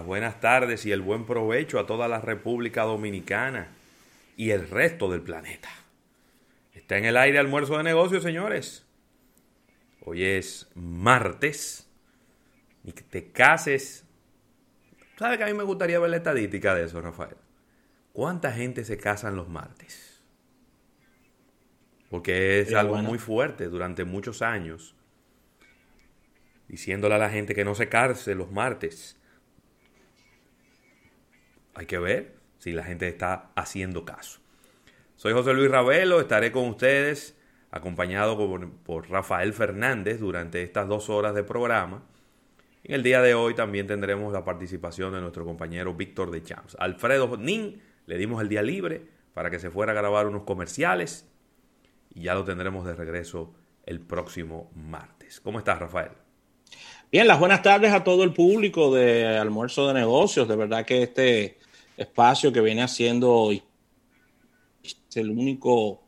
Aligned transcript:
Buenas 0.00 0.40
tardes 0.40 0.86
y 0.86 0.92
el 0.92 1.00
buen 1.00 1.26
provecho 1.26 1.78
a 1.78 1.86
toda 1.86 2.08
la 2.08 2.20
República 2.20 2.82
Dominicana 2.82 3.68
y 4.36 4.50
el 4.50 4.68
resto 4.68 5.10
del 5.10 5.22
planeta. 5.22 5.68
Está 6.74 6.98
en 6.98 7.04
el 7.04 7.16
aire 7.16 7.38
almuerzo 7.38 7.76
de 7.76 7.84
negocios, 7.84 8.22
señores. 8.22 8.84
Hoy 10.04 10.24
es 10.24 10.68
martes. 10.74 11.88
Y 12.84 12.92
que 12.92 13.02
te 13.02 13.30
cases. 13.30 14.04
¿Sabes 15.16 15.38
que 15.38 15.44
a 15.44 15.46
mí 15.46 15.54
me 15.54 15.62
gustaría 15.62 16.00
ver 16.00 16.10
la 16.10 16.16
estadística 16.16 16.74
de 16.74 16.84
eso, 16.84 17.00
Rafael? 17.00 17.36
¿Cuánta 18.12 18.52
gente 18.52 18.84
se 18.84 18.96
casan 18.96 19.36
los 19.36 19.48
martes? 19.48 20.20
Porque 22.10 22.60
es 22.60 22.74
algo 22.74 22.96
muy 22.98 23.18
fuerte 23.18 23.68
durante 23.68 24.04
muchos 24.04 24.42
años. 24.42 24.94
Diciéndole 26.72 27.16
a 27.16 27.18
la 27.18 27.28
gente 27.28 27.54
que 27.54 27.66
no 27.66 27.74
se 27.74 27.90
case 27.90 28.34
los 28.34 28.50
martes 28.50 29.20
hay 31.74 31.84
que 31.84 31.98
ver 31.98 32.34
si 32.56 32.72
la 32.72 32.82
gente 32.82 33.06
está 33.08 33.50
haciendo 33.54 34.06
caso. 34.06 34.40
Soy 35.16 35.34
José 35.34 35.52
Luis 35.52 35.70
Ravelo, 35.70 36.18
estaré 36.18 36.50
con 36.50 36.66
ustedes 36.68 37.38
acompañado 37.70 38.38
por, 38.84 39.10
Rafael 39.10 39.52
Fernández 39.52 40.18
durante 40.18 40.62
estas 40.62 40.88
dos 40.88 41.10
horas 41.10 41.34
de 41.34 41.44
programa. 41.44 42.04
En 42.84 42.94
el 42.94 43.02
día 43.02 43.20
de 43.20 43.34
hoy 43.34 43.52
también 43.52 43.86
tendremos 43.86 44.32
la 44.32 44.42
participación 44.42 45.12
de 45.12 45.20
nuestro 45.20 45.44
compañero 45.44 45.92
Víctor 45.92 46.30
de 46.30 46.42
Champs. 46.42 46.74
Alfredo 46.80 47.36
Nin, 47.36 47.82
le 48.06 48.16
dimos 48.16 48.40
el 48.40 48.48
día 48.48 48.62
libre 48.62 49.06
para 49.34 49.50
que 49.50 49.58
se 49.58 49.70
fuera 49.70 49.92
a 49.92 49.94
grabar 49.94 50.26
unos 50.26 50.44
comerciales 50.44 51.28
y 52.14 52.22
ya 52.22 52.34
lo 52.34 52.44
tendremos 52.44 52.86
de 52.86 52.94
regreso 52.94 53.54
el 53.84 54.00
próximo 54.00 54.70
martes. 54.74 55.38
¿Cómo 55.38 55.58
estás, 55.58 55.78
Rafael? 55.78 56.12
Bien, 57.12 57.28
las 57.28 57.38
buenas 57.38 57.60
tardes 57.60 57.92
a 57.92 58.02
todo 58.02 58.24
el 58.24 58.32
público 58.32 58.90
de 58.94 59.36
Almuerzo 59.36 59.86
de 59.86 59.92
Negocios. 59.92 60.48
De 60.48 60.56
verdad 60.56 60.86
que 60.86 61.02
este 61.02 61.58
espacio 61.94 62.50
que 62.50 62.62
viene 62.62 62.82
haciendo 62.82 63.50
es 63.52 63.62
el 65.14 65.28
único 65.28 66.00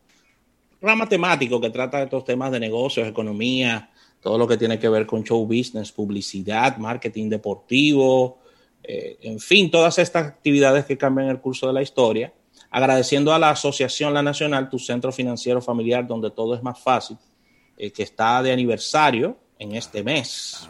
programa 0.80 1.06
temático 1.06 1.60
que 1.60 1.68
trata 1.68 1.98
de 1.98 2.04
estos 2.04 2.24
temas 2.24 2.50
de 2.52 2.58
negocios, 2.58 3.06
economía, 3.06 3.90
todo 4.22 4.38
lo 4.38 4.48
que 4.48 4.56
tiene 4.56 4.78
que 4.78 4.88
ver 4.88 5.04
con 5.04 5.22
show 5.24 5.44
business, 5.44 5.92
publicidad, 5.92 6.78
marketing 6.78 7.28
deportivo, 7.28 8.38
eh, 8.82 9.18
en 9.20 9.38
fin, 9.40 9.70
todas 9.70 9.98
estas 9.98 10.24
actividades 10.28 10.86
que 10.86 10.96
cambian 10.96 11.28
el 11.28 11.38
curso 11.38 11.66
de 11.66 11.74
la 11.74 11.82
historia. 11.82 12.32
Agradeciendo 12.70 13.34
a 13.34 13.38
la 13.38 13.50
Asociación 13.50 14.14
La 14.14 14.22
Nacional, 14.22 14.70
tu 14.70 14.78
centro 14.78 15.12
financiero 15.12 15.60
familiar, 15.60 16.06
donde 16.06 16.30
todo 16.30 16.54
es 16.54 16.62
más 16.62 16.80
fácil, 16.80 17.18
eh, 17.76 17.92
que 17.92 18.04
está 18.04 18.42
de 18.42 18.52
aniversario 18.52 19.43
en 19.58 19.74
este 19.74 20.02
mes. 20.02 20.68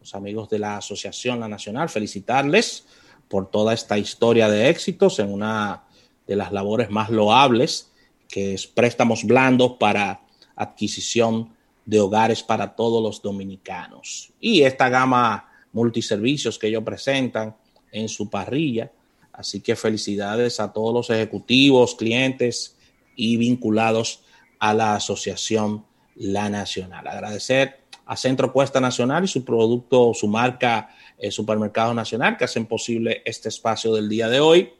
Los 0.00 0.14
amigos 0.14 0.48
de 0.48 0.58
la 0.58 0.78
Asociación 0.78 1.40
La 1.40 1.48
Nacional, 1.48 1.88
felicitarles 1.88 2.84
por 3.28 3.50
toda 3.50 3.72
esta 3.72 3.98
historia 3.98 4.48
de 4.48 4.68
éxitos 4.68 5.18
en 5.18 5.32
una 5.32 5.84
de 6.26 6.36
las 6.36 6.52
labores 6.52 6.90
más 6.90 7.10
loables, 7.10 7.90
que 8.28 8.54
es 8.54 8.66
préstamos 8.66 9.24
blandos 9.24 9.72
para 9.78 10.22
adquisición 10.56 11.54
de 11.84 12.00
hogares 12.00 12.42
para 12.42 12.74
todos 12.74 13.02
los 13.02 13.22
dominicanos. 13.22 14.32
Y 14.40 14.62
esta 14.62 14.88
gama 14.88 15.48
multiservicios 15.72 16.58
que 16.58 16.68
ellos 16.68 16.84
presentan 16.84 17.56
en 17.90 18.08
su 18.08 18.30
parrilla. 18.30 18.92
Así 19.32 19.60
que 19.60 19.76
felicidades 19.76 20.60
a 20.60 20.72
todos 20.72 20.92
los 20.92 21.10
ejecutivos, 21.10 21.94
clientes 21.94 22.76
y 23.16 23.36
vinculados 23.36 24.22
a 24.58 24.74
la 24.74 24.94
asociación 24.94 25.84
La 26.14 26.48
Nacional. 26.50 27.06
Agradecer 27.06 27.81
a 28.12 28.16
Centro 28.18 28.52
Cuesta 28.52 28.78
Nacional 28.78 29.24
y 29.24 29.26
su 29.26 29.42
producto, 29.42 30.12
su 30.12 30.28
marca 30.28 30.90
el 31.16 31.32
Supermercado 31.32 31.94
Nacional 31.94 32.36
que 32.36 32.44
hacen 32.44 32.66
posible 32.66 33.22
este 33.24 33.48
espacio 33.48 33.94
del 33.94 34.06
día 34.06 34.28
de 34.28 34.38
hoy. 34.38 34.70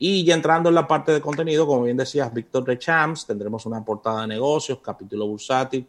Y 0.00 0.24
ya 0.24 0.34
entrando 0.34 0.68
en 0.68 0.74
la 0.74 0.88
parte 0.88 1.12
de 1.12 1.20
contenido, 1.20 1.64
como 1.64 1.84
bien 1.84 1.96
decías, 1.96 2.34
Víctor 2.34 2.64
de 2.64 2.76
Champs, 2.80 3.24
tendremos 3.24 3.66
una 3.66 3.84
portada 3.84 4.22
de 4.22 4.26
negocios, 4.26 4.80
capítulo 4.82 5.28
bursátil, 5.28 5.86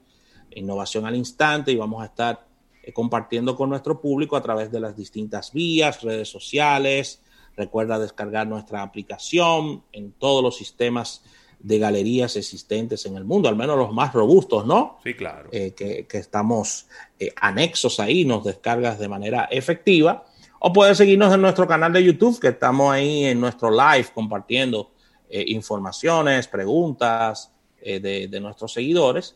innovación 0.52 1.08
al 1.08 1.16
instante 1.16 1.72
y 1.72 1.78
vamos 1.78 2.04
a 2.04 2.06
estar 2.06 2.46
eh, 2.84 2.94
compartiendo 2.94 3.56
con 3.56 3.72
nuestro 3.72 4.00
público 4.00 4.36
a 4.36 4.44
través 4.44 4.72
de 4.72 4.80
las 4.80 4.96
distintas 4.96 5.52
vías, 5.52 6.04
redes 6.04 6.30
sociales. 6.30 7.24
Recuerda 7.58 7.98
descargar 7.98 8.46
nuestra 8.46 8.84
aplicación 8.84 9.82
en 9.94 10.12
todos 10.12 10.44
los 10.44 10.58
sistemas 10.58 11.24
de 11.64 11.80
galerías 11.80 12.36
existentes 12.36 13.06
en 13.06 13.16
el 13.16 13.24
mundo, 13.24 13.48
al 13.48 13.56
menos 13.56 13.78
los 13.78 13.94
más 13.94 14.14
robustos, 14.14 14.66
¿no? 14.66 14.98
Sí, 15.02 15.14
claro. 15.14 15.50
Eh, 15.54 15.74
que, 15.74 16.06
estamos 16.18 16.88
eh, 17.18 17.34
anexos 17.40 18.02
ahí, 18.02 18.26
nos 18.26 18.44
descargas 18.44 19.00
de 19.00 19.08
manera 19.08 19.46
efectiva. 19.50 20.26
O 20.60 20.74
puedes 20.74 20.98
seguirnos 20.98 21.34
en 21.34 21.42
nuestro 21.42 21.66
canal 21.66 21.94
de 21.94 22.04
YouTube, 22.04 22.38
que 22.40 22.50
estamos 22.50 22.92
ahí 22.92 23.26
en 23.26 23.40
nuestro 23.40 23.72
live 23.72 24.08
compartiendo 24.14 24.92
eh, 25.30 25.46
informaciones, 25.48 26.48
preguntas 26.48 27.50
de, 27.82 28.28
de 28.30 28.40
nuestros 28.40 28.72
seguidores. 28.72 29.36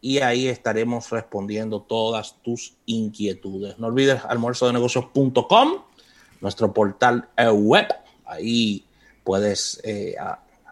Y 0.00 0.18
ahí 0.18 0.46
estaremos 0.46 1.10
respondiendo 1.10 1.82
todas 1.82 2.36
tus 2.42 2.76
inquietudes. 2.86 3.78
No 3.78 3.88
olvides 3.88 4.22
almuerzodenegocios.com, 4.24 5.72
nuestro 6.40 6.72
portal 6.72 7.28
web. 7.54 7.88
Ahí 8.26 8.84
puedes 9.24 9.82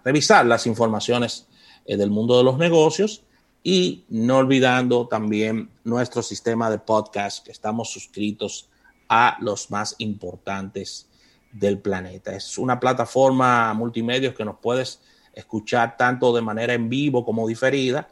revisar 0.06 0.47
las 0.47 0.69
informaciones 0.69 1.49
eh, 1.84 1.97
del 1.97 2.11
mundo 2.11 2.39
de 2.39 2.44
los 2.44 2.59
negocios 2.59 3.25
y 3.65 4.05
no 4.09 4.37
olvidando 4.37 5.09
también 5.09 5.69
nuestro 5.83 6.22
sistema 6.22 6.71
de 6.71 6.78
podcast 6.78 7.44
que 7.44 7.50
estamos 7.50 7.91
suscritos 7.91 8.71
a 9.09 9.37
los 9.41 9.69
más 9.72 9.97
importantes 9.99 11.11
del 11.50 11.81
planeta. 11.81 12.37
Es 12.37 12.56
una 12.56 12.78
plataforma 12.78 13.75
multimedia 13.75 14.33
que 14.33 14.44
nos 14.44 14.59
puedes 14.61 15.03
escuchar 15.33 15.97
tanto 15.97 16.33
de 16.33 16.41
manera 16.41 16.73
en 16.75 16.88
vivo 16.88 17.25
como 17.25 17.49
diferida. 17.49 18.06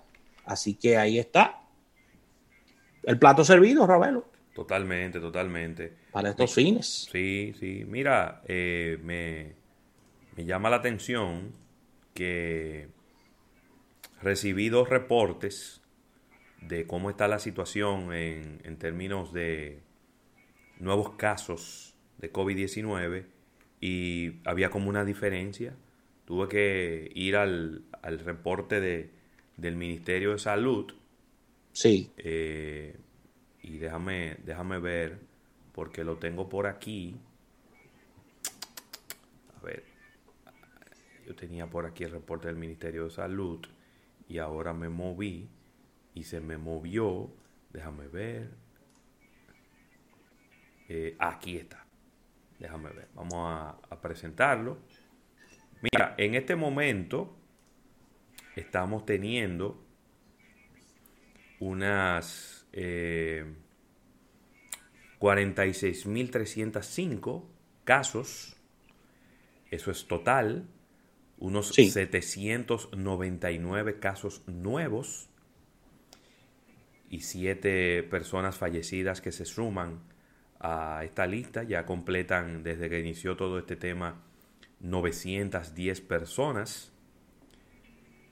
Así 0.47 0.75
que 0.75 0.97
ahí 0.97 1.21
está. 1.21 1.63
El 3.05 3.21
plato 3.21 3.45
servido, 3.45 3.87
Ravelo. 3.87 4.27
Totalmente, 4.53 5.21
totalmente. 5.21 5.93
Para 6.11 6.31
estos 6.31 6.53
fines. 6.53 7.07
Sí, 7.13 7.55
sí. 7.61 7.85
Mira, 7.87 8.43
eh, 8.49 8.99
me, 9.01 9.55
me 10.37 10.45
llama 10.45 10.69
la 10.71 10.77
atención 10.77 11.63
que 12.15 12.89
recibí 14.23 14.69
dos 14.69 14.89
reportes 14.89 15.83
de 16.63 16.87
cómo 16.87 17.11
está 17.11 17.29
la 17.29 17.39
situación 17.39 18.13
en, 18.13 18.77
términos 18.79 19.33
de 19.33 19.81
nuevos 20.79 21.11
casos 21.17 21.95
de 22.19 22.33
COVID-19 22.33 23.27
y 23.81 24.33
había 24.45 24.71
como 24.71 24.89
una 24.89 25.05
diferencia. 25.05 25.77
Tuve 26.25 26.49
que 26.49 27.11
ir 27.15 27.37
al, 27.37 27.85
reporte 28.03 28.81
de, 28.81 29.11
del 29.57 29.77
Ministerio 29.77 30.33
de 30.33 30.39
Salud. 30.39 30.95
Sí. 31.73 32.11
Eh, 32.17 32.97
y 33.63 33.79
déjame, 33.79 34.37
déjame 34.45 34.79
ver, 34.79 35.19
porque 35.73 36.03
lo 36.03 36.17
tengo 36.17 36.49
por 36.49 36.67
aquí. 36.67 37.15
A 39.59 39.65
ver, 39.65 39.94
yo 41.27 41.35
tenía 41.35 41.69
por 41.69 41.87
aquí 41.87 42.05
el 42.05 42.11
reporte 42.11 42.49
del 42.49 42.57
Ministerio 42.57 43.05
de 43.05 43.11
Salud 43.11 43.65
y 44.29 44.39
ahora 44.39 44.73
me 44.73 44.89
moví 44.89 45.49
y 46.15 46.25
se 46.25 46.41
me 46.41 46.57
movió. 46.57 47.31
Déjame 47.73 48.09
ver. 48.09 48.51
Eh, 50.89 51.15
aquí 51.19 51.57
está. 51.57 51.87
Déjame 52.59 52.91
ver. 52.91 53.09
Vamos 53.15 53.35
a, 53.37 53.79
presentarlo. 54.01 54.79
Mira, 55.81 56.15
en 56.19 56.35
este 56.35 56.57
momento 56.57 57.37
estamos 58.57 59.07
teniendo 59.07 59.85
unas 61.61 62.67
eh, 62.73 63.47
46.305 65.19 67.45
casos, 67.85 68.57
eso 69.71 69.91
es 69.91 70.07
total, 70.07 70.69
unos 71.45 71.69
799 71.69 74.01
casos 74.01 74.43
nuevos 74.47 75.29
y 77.11 77.21
7 77.21 78.03
personas 78.05 78.57
fallecidas 78.57 79.21
que 79.21 79.31
se 79.31 79.45
suman 79.45 80.01
a 80.59 81.03
esta 81.05 81.27
lista, 81.27 81.63
ya 81.63 81.85
completan 81.85 82.63
desde 82.63 82.89
que 82.89 82.99
inició 82.99 83.37
todo 83.37 83.59
este 83.59 83.77
tema 83.77 84.23
910 84.81 86.01
personas. 86.01 86.95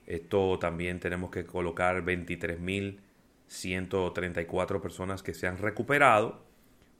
Esto 0.07 0.57
también 0.57 0.99
tenemos 0.99 1.29
que 1.29 1.45
colocar 1.45 2.03
23.134 2.03 4.81
personas 4.81 5.21
que 5.21 5.35
se 5.35 5.45
han 5.45 5.59
recuperado, 5.59 6.43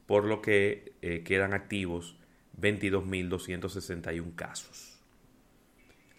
por 0.05 0.25
lo 0.25 0.43
que 0.43 0.93
eh, 1.01 1.23
quedan 1.23 1.55
activos 1.55 2.19
22.261 2.61 4.35
casos. 4.35 4.92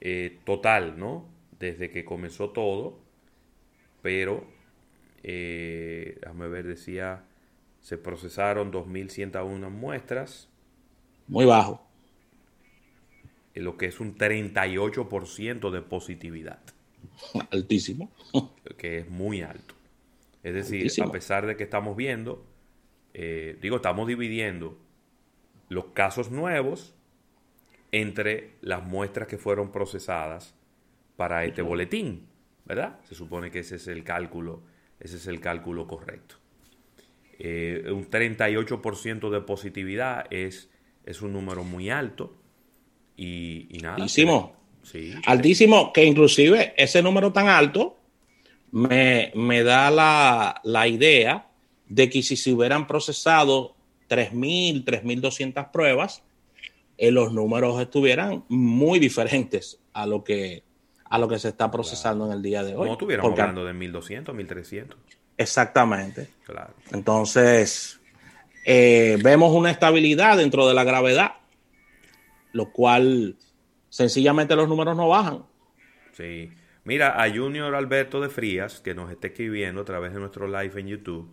eh, 0.00 0.38
total, 0.44 0.98
¿no? 0.98 1.28
Desde 1.58 1.90
que 1.90 2.04
comenzó 2.04 2.50
todo, 2.50 3.00
pero, 4.02 4.46
eh, 5.22 6.18
déjame 6.20 6.48
ver, 6.48 6.66
decía, 6.66 7.24
se 7.80 7.98
procesaron 7.98 8.72
2.101 8.72 9.70
muestras. 9.70 10.48
Muy 11.30 11.46
bajo. 11.46 11.86
Lo 13.54 13.76
que 13.76 13.86
es 13.86 14.00
un 14.00 14.16
38% 14.16 15.70
de 15.70 15.82
positividad. 15.82 16.60
Altísimo. 17.50 18.10
Que 18.76 18.98
es 18.98 19.10
muy 19.10 19.42
alto. 19.42 19.74
Es 20.42 20.54
decir, 20.54 20.90
a 21.02 21.10
pesar 21.10 21.46
de 21.46 21.56
que 21.56 21.64
estamos 21.64 21.94
viendo, 21.94 22.46
eh, 23.12 23.58
digo, 23.60 23.76
estamos 23.76 24.08
dividiendo 24.08 24.78
los 25.68 25.86
casos 25.86 26.30
nuevos 26.30 26.94
entre 27.92 28.54
las 28.62 28.82
muestras 28.82 29.28
que 29.28 29.36
fueron 29.36 29.70
procesadas 29.70 30.54
para 31.16 31.44
este 31.44 31.60
boletín, 31.60 32.26
¿verdad? 32.64 33.00
Se 33.04 33.14
supone 33.14 33.50
que 33.50 33.58
ese 33.58 33.76
es 33.76 33.86
el 33.88 34.02
cálculo, 34.02 34.62
ese 34.98 35.16
es 35.16 35.26
el 35.26 35.40
cálculo 35.40 35.86
correcto. 35.86 36.36
Eh, 37.38 37.84
un 37.90 38.08
38% 38.08 39.30
de 39.30 39.40
positividad 39.42 40.26
es, 40.30 40.70
es 41.10 41.22
un 41.22 41.32
número 41.32 41.64
muy 41.64 41.90
alto 41.90 42.34
y, 43.16 43.78
nada. 43.82 43.96
Altísimo. 43.96 44.56
Sí, 44.82 45.12
Altísimo, 45.26 45.92
que 45.92 46.04
inclusive 46.04 46.72
ese 46.76 47.02
número 47.02 47.32
tan 47.32 47.48
alto 47.48 47.98
me, 48.72 49.30
me 49.34 49.62
da 49.62 49.90
la, 49.90 50.60
la 50.64 50.88
idea 50.88 51.48
de 51.86 52.08
que 52.08 52.22
si 52.22 52.36
se 52.36 52.52
hubieran 52.52 52.86
procesado 52.86 53.74
3.000, 54.08 54.84
3.200 54.84 55.70
pruebas, 55.70 56.22
eh, 56.96 57.10
los 57.10 57.32
números 57.32 57.80
estuvieran 57.80 58.44
muy 58.48 58.98
diferentes 58.98 59.78
a 59.92 60.06
lo 60.06 60.24
que, 60.24 60.62
a 61.04 61.18
lo 61.18 61.28
que 61.28 61.38
se 61.38 61.48
está 61.48 61.70
procesando 61.70 62.26
en 62.26 62.32
el 62.32 62.42
día 62.42 62.62
de 62.62 62.74
hoy. 62.74 62.86
No 62.86 62.92
estuviéramos 62.92 63.32
hablando 63.32 63.64
de 63.64 63.74
1.200, 63.74 64.24
1.300. 64.24 64.94
Exactamente. 65.36 66.28
Claro. 66.44 66.74
Entonces, 66.92 67.99
eh, 68.64 69.18
vemos 69.22 69.52
una 69.52 69.70
estabilidad 69.70 70.36
dentro 70.36 70.68
de 70.68 70.74
la 70.74 70.84
gravedad, 70.84 71.34
lo 72.52 72.72
cual 72.72 73.36
sencillamente 73.88 74.56
los 74.56 74.68
números 74.68 74.96
no 74.96 75.08
bajan. 75.08 75.44
Sí. 76.12 76.50
Mira, 76.84 77.22
a 77.22 77.30
Junior 77.30 77.74
Alberto 77.74 78.20
de 78.20 78.28
Frías, 78.28 78.80
que 78.80 78.94
nos 78.94 79.10
está 79.10 79.28
escribiendo 79.28 79.82
a 79.82 79.84
través 79.84 80.12
de 80.12 80.20
nuestro 80.20 80.46
live 80.46 80.80
en 80.80 80.88
YouTube, 80.88 81.30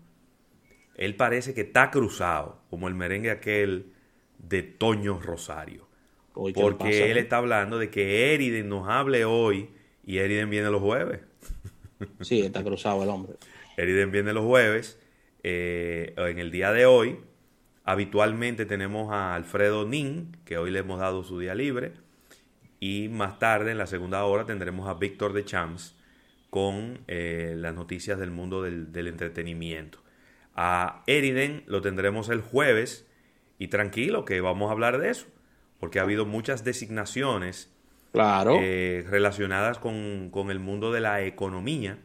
él 0.96 1.16
parece 1.16 1.54
que 1.54 1.62
está 1.62 1.90
cruzado, 1.92 2.62
como 2.70 2.88
el 2.88 2.96
merengue 2.96 3.32
aquel 3.32 3.94
de 4.38 4.64
Toño 4.64 5.20
Rosario. 5.20 5.88
porque 6.34 7.12
él 7.12 7.18
está 7.18 7.38
hablando 7.38 7.80
de 7.80 7.90
que 7.90 8.34
Eriden 8.34 8.70
nos 8.70 8.88
hable 8.90 9.26
hoy 9.26 9.70
y 10.06 10.18
Eriden 10.18 10.50
viene 10.50 10.70
los 10.70 10.82
jueves. 10.82 11.22
Sí, 12.22 12.42
está 12.42 12.64
cruzado 12.64 13.04
el 13.04 13.10
hombre. 13.10 13.34
Eriden 13.78 14.12
viene 14.12 14.34
los 14.34 14.46
jueves. 14.46 15.00
Eh, 15.50 16.14
en 16.18 16.40
el 16.40 16.52
día 16.52 16.74
de 16.74 16.86
hoy, 16.86 17.20
habitualmente 17.86 18.66
tenemos 18.66 19.14
a 19.14 19.34
Alfredo 19.34 19.88
Nin, 19.88 20.36
que 20.44 20.58
hoy 20.58 20.72
le 20.72 20.80
hemos 20.80 21.00
dado 21.00 21.24
su 21.24 21.40
día 21.40 21.56
libre. 21.56 21.94
Y 22.82 23.08
más 23.08 23.40
tarde, 23.40 23.72
en 23.72 23.78
la 23.78 23.88
segunda 23.88 24.26
hora, 24.26 24.46
tendremos 24.46 24.90
a 24.90 24.96
Víctor 24.96 25.32
de 25.32 25.46
Champs 25.46 25.96
con 26.50 27.00
eh, 27.08 27.56
las 27.56 27.74
noticias 27.74 28.20
del 28.20 28.30
mundo 28.30 28.62
del 28.62 29.08
entretenimiento. 29.08 30.00
A 30.54 31.04
Eriden 31.08 31.64
lo 31.66 31.82
tendremos 31.82 32.28
el 32.28 32.42
jueves 32.42 33.08
y 33.58 33.70
tranquilo 33.70 34.26
que 34.26 34.42
vamos 34.42 34.68
a 34.68 34.74
hablar 34.74 34.98
de 34.98 35.12
eso, 35.12 35.28
porque 35.80 36.00
ha 36.00 36.02
habido 36.02 36.26
muchas 36.26 36.66
designaciones 36.66 37.72
claro. 38.12 38.60
Eh, 38.62 39.06
relacionadas 39.10 39.80
con, 39.80 40.30
el 40.50 40.60
mundo 40.60 40.92
de 40.92 41.00
la 41.00 41.24
economía. 41.24 42.00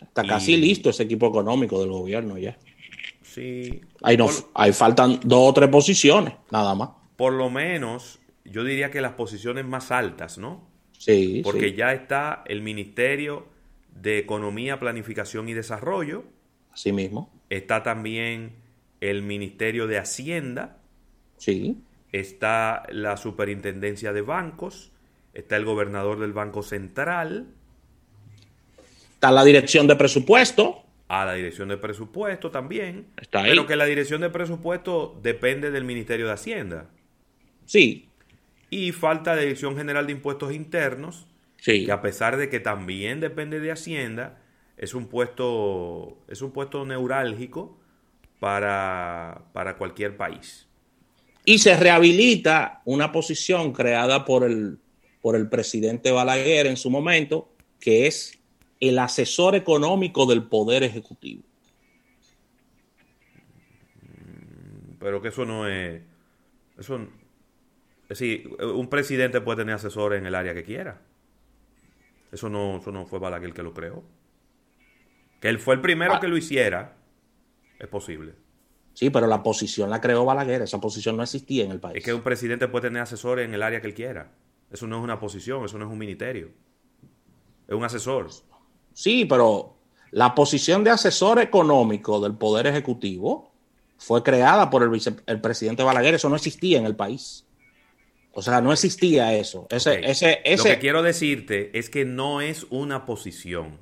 Está 0.00 0.24
casi 0.24 0.56
listo 0.56 0.90
ese 0.90 1.04
equipo 1.04 1.28
económico 1.28 1.80
del 1.80 1.90
gobierno 1.90 2.38
ya. 2.38 2.58
Sí. 3.32 3.80
Ahí, 4.02 4.18
nos, 4.18 4.44
ahí 4.52 4.74
faltan 4.74 5.18
dos 5.24 5.50
o 5.50 5.54
tres 5.54 5.70
posiciones, 5.70 6.34
nada 6.50 6.74
más. 6.74 6.90
Por 7.16 7.32
lo 7.32 7.48
menos, 7.48 8.20
yo 8.44 8.62
diría 8.62 8.90
que 8.90 9.00
las 9.00 9.12
posiciones 9.12 9.64
más 9.64 9.90
altas, 9.90 10.36
¿no? 10.36 10.68
Sí. 10.98 11.40
Porque 11.42 11.72
ya 11.72 11.94
está 11.94 12.42
el 12.46 12.60
Ministerio 12.60 13.46
de 13.88 14.18
Economía, 14.18 14.78
Planificación 14.78 15.48
y 15.48 15.54
Desarrollo. 15.54 16.24
Así 16.72 16.92
mismo. 16.92 17.30
Está 17.48 17.82
también 17.82 18.52
el 19.00 19.22
Ministerio 19.22 19.86
de 19.86 19.98
Hacienda. 19.98 20.76
Sí. 21.38 21.78
Está 22.12 22.82
la 22.90 23.16
Superintendencia 23.16 24.12
de 24.12 24.20
Bancos. 24.20 24.90
Está 25.32 25.56
el 25.56 25.64
gobernador 25.64 26.20
del 26.20 26.34
Banco 26.34 26.62
Central. 26.62 27.46
Está 29.14 29.30
la 29.30 29.42
Dirección 29.42 29.86
de 29.86 29.96
Presupuesto. 29.96 30.82
Ah, 31.14 31.26
la 31.26 31.34
Dirección 31.34 31.68
de 31.68 31.76
Presupuesto 31.76 32.50
también. 32.50 33.04
Está 33.20 33.42
ahí. 33.42 33.50
Pero 33.50 33.66
que 33.66 33.76
la 33.76 33.84
Dirección 33.84 34.22
de 34.22 34.30
Presupuesto 34.30 35.20
depende 35.22 35.70
del 35.70 35.84
Ministerio 35.84 36.24
de 36.24 36.32
Hacienda. 36.32 36.88
Sí. 37.66 38.08
Y 38.70 38.92
falta 38.92 39.34
la 39.34 39.42
Dirección 39.42 39.76
General 39.76 40.06
de 40.06 40.12
Impuestos 40.12 40.54
Internos. 40.54 41.26
Sí. 41.58 41.84
Que 41.84 41.92
a 41.92 42.00
pesar 42.00 42.38
de 42.38 42.48
que 42.48 42.60
también 42.60 43.20
depende 43.20 43.60
de 43.60 43.70
Hacienda, 43.70 44.40
es 44.78 44.94
un 44.94 45.06
puesto, 45.06 46.16
es 46.28 46.40
un 46.40 46.50
puesto 46.50 46.86
neurálgico 46.86 47.78
para, 48.40 49.42
para 49.52 49.76
cualquier 49.76 50.16
país. 50.16 50.66
Y 51.44 51.58
se 51.58 51.76
rehabilita 51.76 52.80
una 52.86 53.12
posición 53.12 53.74
creada 53.74 54.24
por 54.24 54.44
el, 54.44 54.78
por 55.20 55.36
el 55.36 55.50
presidente 55.50 56.10
Balaguer 56.10 56.68
en 56.68 56.78
su 56.78 56.88
momento, 56.88 57.52
que 57.80 58.06
es 58.06 58.41
el 58.82 58.98
asesor 58.98 59.54
económico 59.54 60.26
del 60.26 60.42
Poder 60.42 60.82
Ejecutivo. 60.82 61.44
Pero 64.98 65.22
que 65.22 65.28
eso 65.28 65.44
no 65.44 65.68
es... 65.68 66.02
Eso, 66.76 66.96
es 66.96 68.08
decir, 68.08 68.48
un 68.60 68.88
presidente 68.88 69.40
puede 69.40 69.58
tener 69.58 69.76
asesores 69.76 70.18
en 70.18 70.26
el 70.26 70.34
área 70.34 70.52
que 70.52 70.64
quiera. 70.64 71.00
Eso 72.32 72.48
no, 72.48 72.78
eso 72.78 72.90
no 72.90 73.06
fue 73.06 73.20
Balaguer 73.20 73.50
el 73.50 73.54
que 73.54 73.62
lo 73.62 73.72
creó. 73.72 74.02
Que 75.40 75.48
él 75.48 75.60
fue 75.60 75.76
el 75.76 75.80
primero 75.80 76.14
ah. 76.14 76.20
que 76.20 76.26
lo 76.26 76.36
hiciera, 76.36 76.96
es 77.78 77.86
posible. 77.86 78.34
Sí, 78.94 79.10
pero 79.10 79.28
la 79.28 79.44
posición 79.44 79.90
la 79.90 80.00
creó 80.00 80.24
Balaguer, 80.24 80.62
esa 80.62 80.80
posición 80.80 81.16
no 81.16 81.22
existía 81.22 81.64
en 81.64 81.70
el 81.70 81.78
país. 81.78 81.98
Es 81.98 82.04
que 82.04 82.14
un 82.14 82.22
presidente 82.22 82.66
puede 82.66 82.88
tener 82.88 83.02
asesores 83.02 83.46
en 83.46 83.54
el 83.54 83.62
área 83.62 83.80
que 83.80 83.86
él 83.86 83.94
quiera. 83.94 84.32
Eso 84.72 84.88
no 84.88 84.98
es 84.98 85.04
una 85.04 85.20
posición, 85.20 85.64
eso 85.64 85.78
no 85.78 85.84
es 85.84 85.90
un 85.92 85.98
ministerio. 85.98 86.50
Es 87.68 87.74
un 87.76 87.84
asesor. 87.84 88.28
Sí, 88.94 89.24
pero 89.24 89.76
la 90.10 90.34
posición 90.34 90.84
de 90.84 90.90
asesor 90.90 91.40
económico 91.40 92.20
del 92.20 92.34
Poder 92.34 92.66
Ejecutivo 92.66 93.50
fue 93.98 94.22
creada 94.22 94.70
por 94.70 94.82
el, 94.82 95.00
el 95.26 95.40
presidente 95.40 95.82
Balaguer, 95.82 96.14
eso 96.14 96.28
no 96.28 96.36
existía 96.36 96.78
en 96.78 96.86
el 96.86 96.96
país. 96.96 97.44
O 98.32 98.42
sea, 98.42 98.60
no 98.60 98.72
existía 98.72 99.34
eso. 99.34 99.66
Ese, 99.70 100.00
ese, 100.08 100.40
ese... 100.44 100.68
Lo 100.68 100.74
que 100.74 100.80
quiero 100.80 101.02
decirte 101.02 101.76
es 101.78 101.90
que 101.90 102.04
no 102.04 102.40
es 102.40 102.66
una 102.70 103.04
posición 103.04 103.78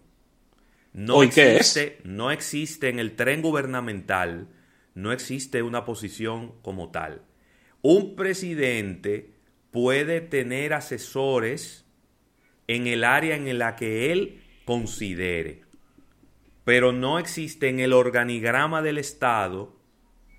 no 0.93 1.23
existe, 1.23 1.99
no 2.05 2.31
existe 2.31 2.89
en 2.89 2.99
el 2.99 3.15
tren 3.15 3.43
gubernamental, 3.43 4.49
no 4.95 5.13
existe 5.13 5.63
una 5.63 5.85
posición 5.85 6.53
como 6.63 6.91
tal. 6.91 7.23
Un 7.81 8.17
presidente 8.17 9.31
puede 9.71 10.21
tener 10.21 10.75
asesores 10.75 11.85
en 12.67 12.87
el 12.87 13.05
área 13.05 13.37
en 13.37 13.59
la 13.59 13.77
que 13.77 14.13
él 14.13 14.40
considere. 14.71 15.63
Pero 16.63 16.93
no 16.93 17.19
existe 17.19 17.69
en 17.69 17.81
el 17.81 17.93
organigrama 17.93 18.83
del 18.83 18.99
Estado, 18.99 19.77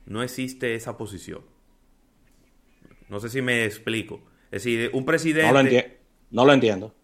no 0.05 0.23
existe 0.23 0.73
esa 0.73 0.95
posición. 0.95 1.41
No 3.09 3.19
sé 3.19 3.27
si 3.27 3.41
me 3.41 3.65
explico. 3.65 4.23
Es 4.45 4.63
decir, 4.63 4.89
un 4.93 5.03
presidente... 5.03 6.00
No 6.29 6.45
lo, 6.45 6.53
entiendo. 6.53 6.95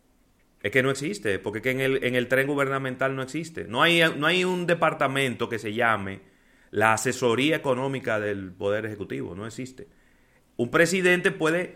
Es 0.63 0.71
que 0.71 0.81
no 0.81 0.89
existe, 0.89 1.37
porque 1.37 1.69
en, 1.69 1.81
el, 1.81 2.01
en 2.01 2.15
el 2.15 2.29
tren 2.29 2.47
gubernamental 2.47 3.13
no 3.13 3.23
existe. 3.23 3.65
No 3.65 3.83
hay, 3.83 4.03
no 4.15 4.25
hay 4.25 4.45
un 4.45 4.65
departamento 4.65 5.49
que 5.49 5.59
se 5.59 5.73
llame 5.73 6.21
la 6.71 6.93
asesoría 6.93 7.57
económica 7.57 8.21
del 8.21 8.53
Poder 8.53 8.85
Ejecutivo, 8.85 9.35
no 9.35 9.45
existe. 9.45 9.89
Un 10.55 10.71
presidente 10.71 11.31
puede 11.31 11.75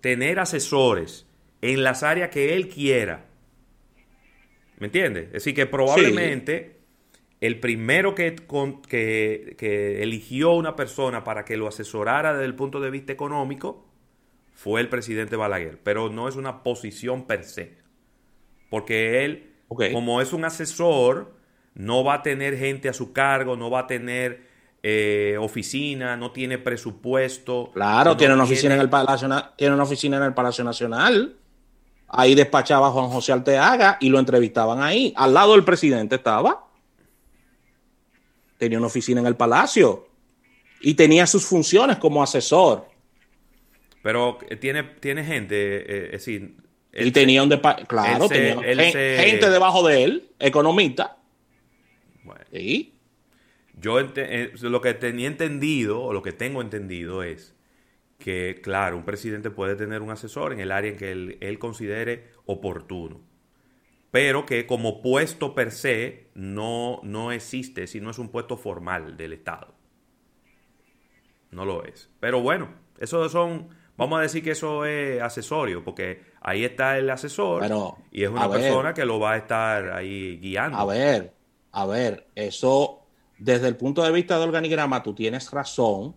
tener 0.00 0.38
asesores 0.40 1.26
en 1.60 1.84
las 1.84 2.02
áreas 2.02 2.30
que 2.30 2.56
él 2.56 2.70
quiera. 2.70 3.26
¿Me 4.78 4.86
entiendes? 4.86 5.26
Es 5.26 5.32
decir, 5.32 5.54
que 5.54 5.66
probablemente 5.66 6.76
el 7.40 7.60
primero 7.60 8.14
que, 8.14 8.36
que, 8.88 10.02
eligió 10.02 10.52
una 10.52 10.76
persona 10.76 11.24
para 11.24 11.44
que 11.44 11.56
lo 11.56 11.68
asesorara 11.68 12.32
desde 12.32 12.46
el 12.46 12.54
punto 12.54 12.80
de 12.80 12.90
vista 12.90 13.12
económico 13.12 13.86
fue 14.52 14.80
el 14.80 14.88
presidente 14.88 15.36
Balaguer, 15.36 15.78
pero 15.82 16.10
no 16.10 16.28
es 16.28 16.36
una 16.36 16.62
posición 16.62 17.26
per 17.26 17.44
se. 17.44 17.76
Porque 18.70 19.24
él, 19.24 19.52
como 19.68 20.20
es 20.20 20.32
un 20.32 20.44
asesor, 20.44 21.34
no 21.74 22.04
va 22.04 22.14
a 22.14 22.22
tener 22.22 22.56
gente 22.56 22.88
a 22.88 22.92
su 22.92 23.12
cargo, 23.12 23.56
no 23.56 23.70
va 23.70 23.80
a 23.80 23.86
tener 23.86 24.46
eh, 24.82 25.36
oficina, 25.38 26.16
no 26.16 26.32
tiene 26.32 26.58
presupuesto. 26.58 27.70
Claro, 27.72 28.16
tiene 28.16 28.34
una 28.34 28.44
oficina 28.44 28.74
en 28.74 28.80
el 28.80 28.88
Palacio, 28.88 29.28
tiene 29.56 29.74
una 29.74 29.84
oficina 29.84 30.16
en 30.16 30.22
el 30.22 30.34
Palacio 30.34 30.64
Nacional. 30.64 31.36
Ahí 32.08 32.34
despachaba 32.34 32.90
Juan 32.90 33.08
José 33.08 33.32
Alteaga 33.32 33.98
y 34.00 34.08
lo 34.08 34.18
entrevistaban 34.18 34.82
ahí. 34.82 35.12
Al 35.16 35.34
lado 35.34 35.52
del 35.52 35.64
presidente 35.64 36.16
estaba. 36.16 36.66
Tenía 38.58 38.78
una 38.78 38.86
oficina 38.86 39.20
en 39.20 39.26
el 39.26 39.36
Palacio 39.36 40.08
y 40.80 40.94
tenía 40.94 41.26
sus 41.26 41.44
funciones 41.44 41.98
como 41.98 42.22
asesor. 42.22 42.86
Pero 44.02 44.38
eh, 44.48 44.56
tiene, 44.56 44.84
tiene 44.84 45.24
gente, 45.24 45.56
eh, 45.56 46.04
es 46.06 46.12
decir, 46.12 46.56
y 46.92 47.10
tenía 47.10 47.42
un 47.42 47.50
claro, 47.50 48.28
tenía 48.28 48.56
gente 48.62 49.50
debajo 49.50 49.86
de 49.86 50.04
él, 50.04 50.30
economista. 50.38 51.18
Bueno. 52.24 52.40
Yo 53.78 54.00
eh, 54.00 54.52
lo 54.62 54.80
que 54.80 54.94
tenía 54.94 55.26
entendido, 55.26 56.02
o 56.02 56.12
lo 56.12 56.22
que 56.22 56.32
tengo 56.32 56.62
entendido 56.62 57.22
es 57.22 57.55
que, 58.18 58.60
claro, 58.62 58.96
un 58.96 59.04
presidente 59.04 59.50
puede 59.50 59.76
tener 59.76 60.02
un 60.02 60.10
asesor 60.10 60.52
en 60.52 60.60
el 60.60 60.72
área 60.72 60.90
en 60.90 60.96
que 60.96 61.12
él, 61.12 61.58
considere 61.58 62.30
oportuno, 62.46 63.20
pero 64.10 64.46
que 64.46 64.66
como 64.66 65.02
puesto 65.02 65.54
per 65.54 65.70
se 65.70 66.30
no, 66.34 67.00
no 67.02 67.32
existe, 67.32 67.86
si 67.86 68.00
no 68.00 68.10
es 68.10 68.18
un 68.18 68.30
puesto 68.30 68.56
formal 68.56 69.16
del 69.16 69.34
Estado. 69.34 69.74
No 71.50 71.64
lo 71.64 71.84
es. 71.84 72.10
Pero 72.20 72.40
bueno, 72.40 72.68
eso 72.98 73.28
son, 73.28 73.68
vamos 73.96 74.18
a 74.18 74.22
decir 74.22 74.42
que 74.42 74.52
eso 74.52 74.84
es 74.84 75.20
asesorio, 75.20 75.84
porque 75.84 76.22
ahí 76.40 76.64
está 76.64 76.98
el 76.98 77.08
asesor 77.10 77.64
y 78.10 78.24
es 78.24 78.30
una 78.30 78.50
persona 78.50 78.94
que 78.94 79.04
lo 79.04 79.20
va 79.20 79.32
a 79.32 79.36
estar 79.36 79.92
ahí 79.92 80.38
guiando. 80.38 80.78
A 80.78 80.84
ver, 80.86 81.34
a 81.72 81.86
ver, 81.86 82.26
eso 82.34 83.06
desde 83.38 83.68
el 83.68 83.76
punto 83.76 84.02
de 84.02 84.12
vista 84.12 84.38
del 84.38 84.48
organigrama 84.48 85.02
tú 85.02 85.14
tienes 85.14 85.50
razón, 85.50 86.16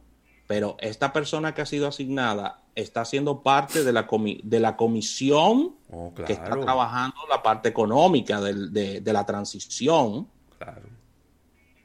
pero 0.49 0.77
esta 0.79 1.13
persona 1.13 1.53
que 1.53 1.61
ha 1.61 1.65
sido 1.67 1.87
asignada 1.87 2.63
está 2.73 3.05
siendo 3.05 3.43
parte 3.43 3.83
de 3.83 3.93
la, 3.93 4.07
de 4.43 4.59
la 4.59 4.75
comisión 4.75 5.75
oh, 5.91 6.11
que 6.15 6.33
está 6.33 6.59
trabajando 6.59 7.17
la 7.29 7.43
parte 7.43 7.69
económica 7.69 8.41
de, 8.41 8.99
la 9.05 9.25
transición. 9.27 10.27
Claro. 10.57 10.89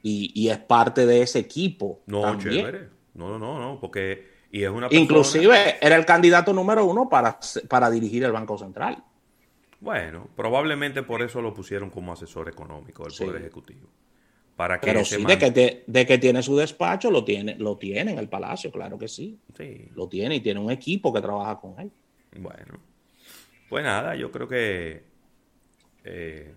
Y, 0.01 0.49
es 0.49 0.57
parte 0.57 1.05
de 1.05 1.21
ese 1.21 1.37
equipo. 1.37 2.01
No, 2.07 2.39
chévere. 2.39 2.89
No, 3.13 3.37
no, 3.37 3.59
no, 3.59 3.79
porque 3.79 4.47
y 4.51 4.63
es 4.63 4.71
una 4.71 4.87
Inclusive 4.89 5.77
era 5.79 5.95
el 5.95 6.05
candidato 6.07 6.51
número 6.51 6.85
uno 6.85 7.07
para, 7.07 7.37
para 7.69 7.91
dirigir 7.91 8.23
el 8.23 8.31
Banco 8.31 8.57
Central. 8.57 9.03
Bueno, 9.79 10.27
probablemente 10.35 11.03
por 11.03 11.21
eso 11.21 11.39
lo 11.39 11.53
pusieron 11.53 11.91
como 11.91 12.13
asesor 12.13 12.49
económico 12.49 13.03
del 13.03 13.13
Poder 13.15 13.41
Ejecutivo. 13.41 13.89
Para 14.55 14.79
que 14.79 14.87
Pero 14.87 15.03
sí, 15.03 15.23
de 15.23 15.37
que, 15.37 15.83
de 15.85 16.05
que 16.05 16.17
tiene 16.17 16.41
su 16.41 16.55
despacho, 16.55 17.11
lo 17.11 17.25
tiene, 17.25 17.55
lo 17.55 17.77
tiene 17.77 18.11
en 18.11 18.19
el 18.19 18.29
Palacio, 18.29 18.71
claro 18.71 18.97
que 18.97 19.07
sí. 19.07 19.37
sí. 19.57 19.89
Lo 19.93 20.07
tiene 20.07 20.35
y 20.35 20.39
tiene 20.39 20.61
un 20.61 20.71
equipo 20.71 21.13
que 21.13 21.21
trabaja 21.21 21.59
con 21.59 21.77
él. 21.77 21.91
Bueno, 22.37 22.79
pues 23.69 23.83
nada, 23.83 24.15
yo 24.15 24.31
creo 24.31 24.47
que 24.47 25.03
eh, 26.05 26.53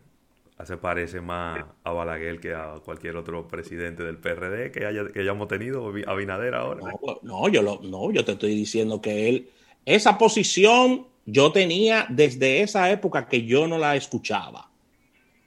se 0.65 0.77
parece 0.77 1.21
más 1.21 1.65
a 1.83 1.91
Balaguer 1.91 2.39
que 2.39 2.55
a 2.55 2.75
cualquier 2.85 3.17
otro 3.17 3.49
presidente 3.49 4.05
del 4.05 4.19
PRD 4.19 4.71
que, 4.71 4.87
haya, 4.87 5.11
que 5.13 5.21
hayamos 5.21 5.49
tenido, 5.49 5.93
a 6.07 6.15
Binader 6.15 6.55
ahora. 6.55 6.83
No, 7.23 7.49
yo 7.49 7.63
lo, 7.63 7.81
no, 7.83 8.13
yo 8.13 8.25
te 8.25 8.33
estoy 8.33 8.55
diciendo 8.55 9.01
que 9.01 9.29
él, 9.29 9.51
esa 9.85 10.19
posición 10.19 11.09
yo 11.27 11.51
tenía 11.51 12.07
desde 12.09 12.61
esa 12.61 12.91
época 12.91 13.27
que 13.27 13.45
yo 13.45 13.67
no 13.67 13.79
la 13.79 13.97
escuchaba. 13.97 14.71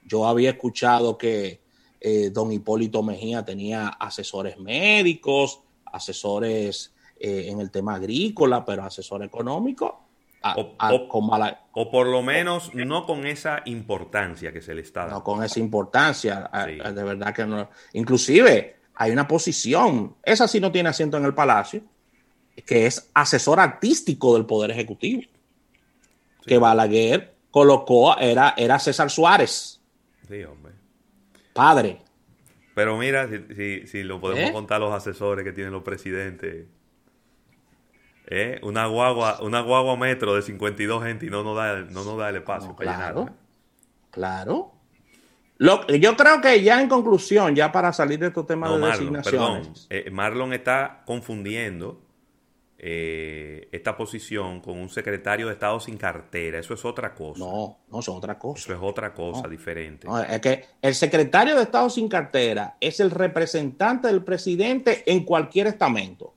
Yo 0.04 0.26
había 0.26 0.50
escuchado 0.50 1.16
que 1.16 1.61
eh, 2.04 2.30
don 2.30 2.50
Hipólito 2.50 3.00
Mejía 3.04 3.44
tenía 3.44 3.86
asesores 3.86 4.58
médicos, 4.58 5.60
asesores 5.84 6.92
eh, 7.20 7.46
en 7.46 7.60
el 7.60 7.70
tema 7.70 7.94
agrícola, 7.94 8.64
pero 8.64 8.82
asesor 8.82 9.22
económico. 9.22 10.02
o, 10.42 11.90
por 11.92 12.06
lo 12.08 12.22
menos 12.22 12.74
no 12.74 13.06
con 13.06 13.24
esa 13.24 13.62
importancia 13.66 14.52
que 14.52 14.60
se 14.60 14.74
le 14.74 14.80
está 14.82 15.02
dando. 15.02 15.18
No 15.18 15.22
con 15.22 15.44
esa 15.44 15.60
importancia, 15.60 16.50
de 16.66 17.04
verdad 17.04 17.32
que 17.32 17.46
no. 17.46 17.70
Inclusive 17.92 18.78
hay 18.96 19.12
una 19.12 19.28
posición, 19.28 20.16
esa 20.24 20.48
sí 20.48 20.58
no 20.58 20.72
tiene 20.72 20.88
asiento 20.88 21.18
en 21.18 21.24
el 21.24 21.34
Palacio, 21.34 21.82
que 22.66 22.86
es 22.86 23.10
asesor 23.14 23.60
artístico 23.60 24.34
del 24.34 24.44
Poder 24.44 24.72
Ejecutivo. 24.72 25.22
Que 26.44 26.58
Balaguer 26.58 27.32
colocó, 27.52 28.18
era, 28.18 28.54
era 28.56 28.80
César 28.80 29.08
Suárez. 29.08 29.80
Sí, 30.28 30.42
hombre 30.42 30.71
padre. 31.52 32.00
Pero 32.74 32.96
mira, 32.96 33.28
si, 33.28 33.86
si, 33.86 34.02
lo 34.02 34.20
podemos 34.20 34.50
¿Eh? 34.50 34.52
contar 34.52 34.80
los 34.80 34.92
asesores 34.92 35.44
que 35.44 35.52
tienen 35.52 35.72
los 35.72 35.82
presidentes. 35.82 36.66
¿Eh? 38.26 38.60
Una 38.62 38.86
guagua, 38.86 39.42
una 39.42 39.60
guagua 39.60 39.96
metro 39.96 40.34
de 40.34 40.42
52 40.42 41.02
gente 41.02 41.26
y 41.26 41.30
no 41.30 41.42
nos 41.42 41.56
da, 41.56 41.80
no 41.80 42.04
nos 42.04 42.16
da 42.16 42.30
el 42.30 42.36
espacio 42.36 42.74
para 42.74 42.94
claro, 42.94 43.30
Claro. 44.10 44.72
Lo, 45.58 45.86
yo 45.86 46.16
creo 46.16 46.40
que 46.40 46.62
ya 46.62 46.80
en 46.80 46.88
conclusión, 46.88 47.54
ya 47.54 47.70
para 47.70 47.92
salir 47.92 48.18
de 48.18 48.28
estos 48.28 48.46
temas 48.46 48.70
de 48.70 48.78
designaciones. 48.78 49.68
Perdón, 49.68 49.72
eh, 49.90 50.10
Marlon 50.10 50.52
está 50.52 51.02
confundiendo 51.04 52.00
eh, 52.84 53.68
esta 53.70 53.96
posición 53.96 54.60
con 54.60 54.76
un 54.76 54.88
secretario 54.88 55.46
de 55.46 55.52
Estado 55.52 55.78
sin 55.78 55.96
cartera. 55.96 56.58
Eso 56.58 56.74
es 56.74 56.84
otra 56.84 57.14
cosa. 57.14 57.38
No, 57.38 57.78
no, 57.88 58.00
es 58.00 58.08
otra 58.08 58.36
cosa. 58.36 58.60
Eso 58.60 58.72
es 58.72 58.80
otra 58.82 59.14
cosa 59.14 59.46
diferente. 59.46 60.08
es 60.28 60.40
que 60.40 60.64
el 60.82 60.92
secretario 60.96 61.54
de 61.54 61.62
Estado 61.62 61.88
sin 61.88 62.08
cartera 62.08 62.76
es 62.80 62.98
el 62.98 63.12
representante 63.12 64.08
del 64.08 64.24
presidente 64.24 65.04
en 65.06 65.24
cualquier 65.24 65.68
estamento. 65.68 66.34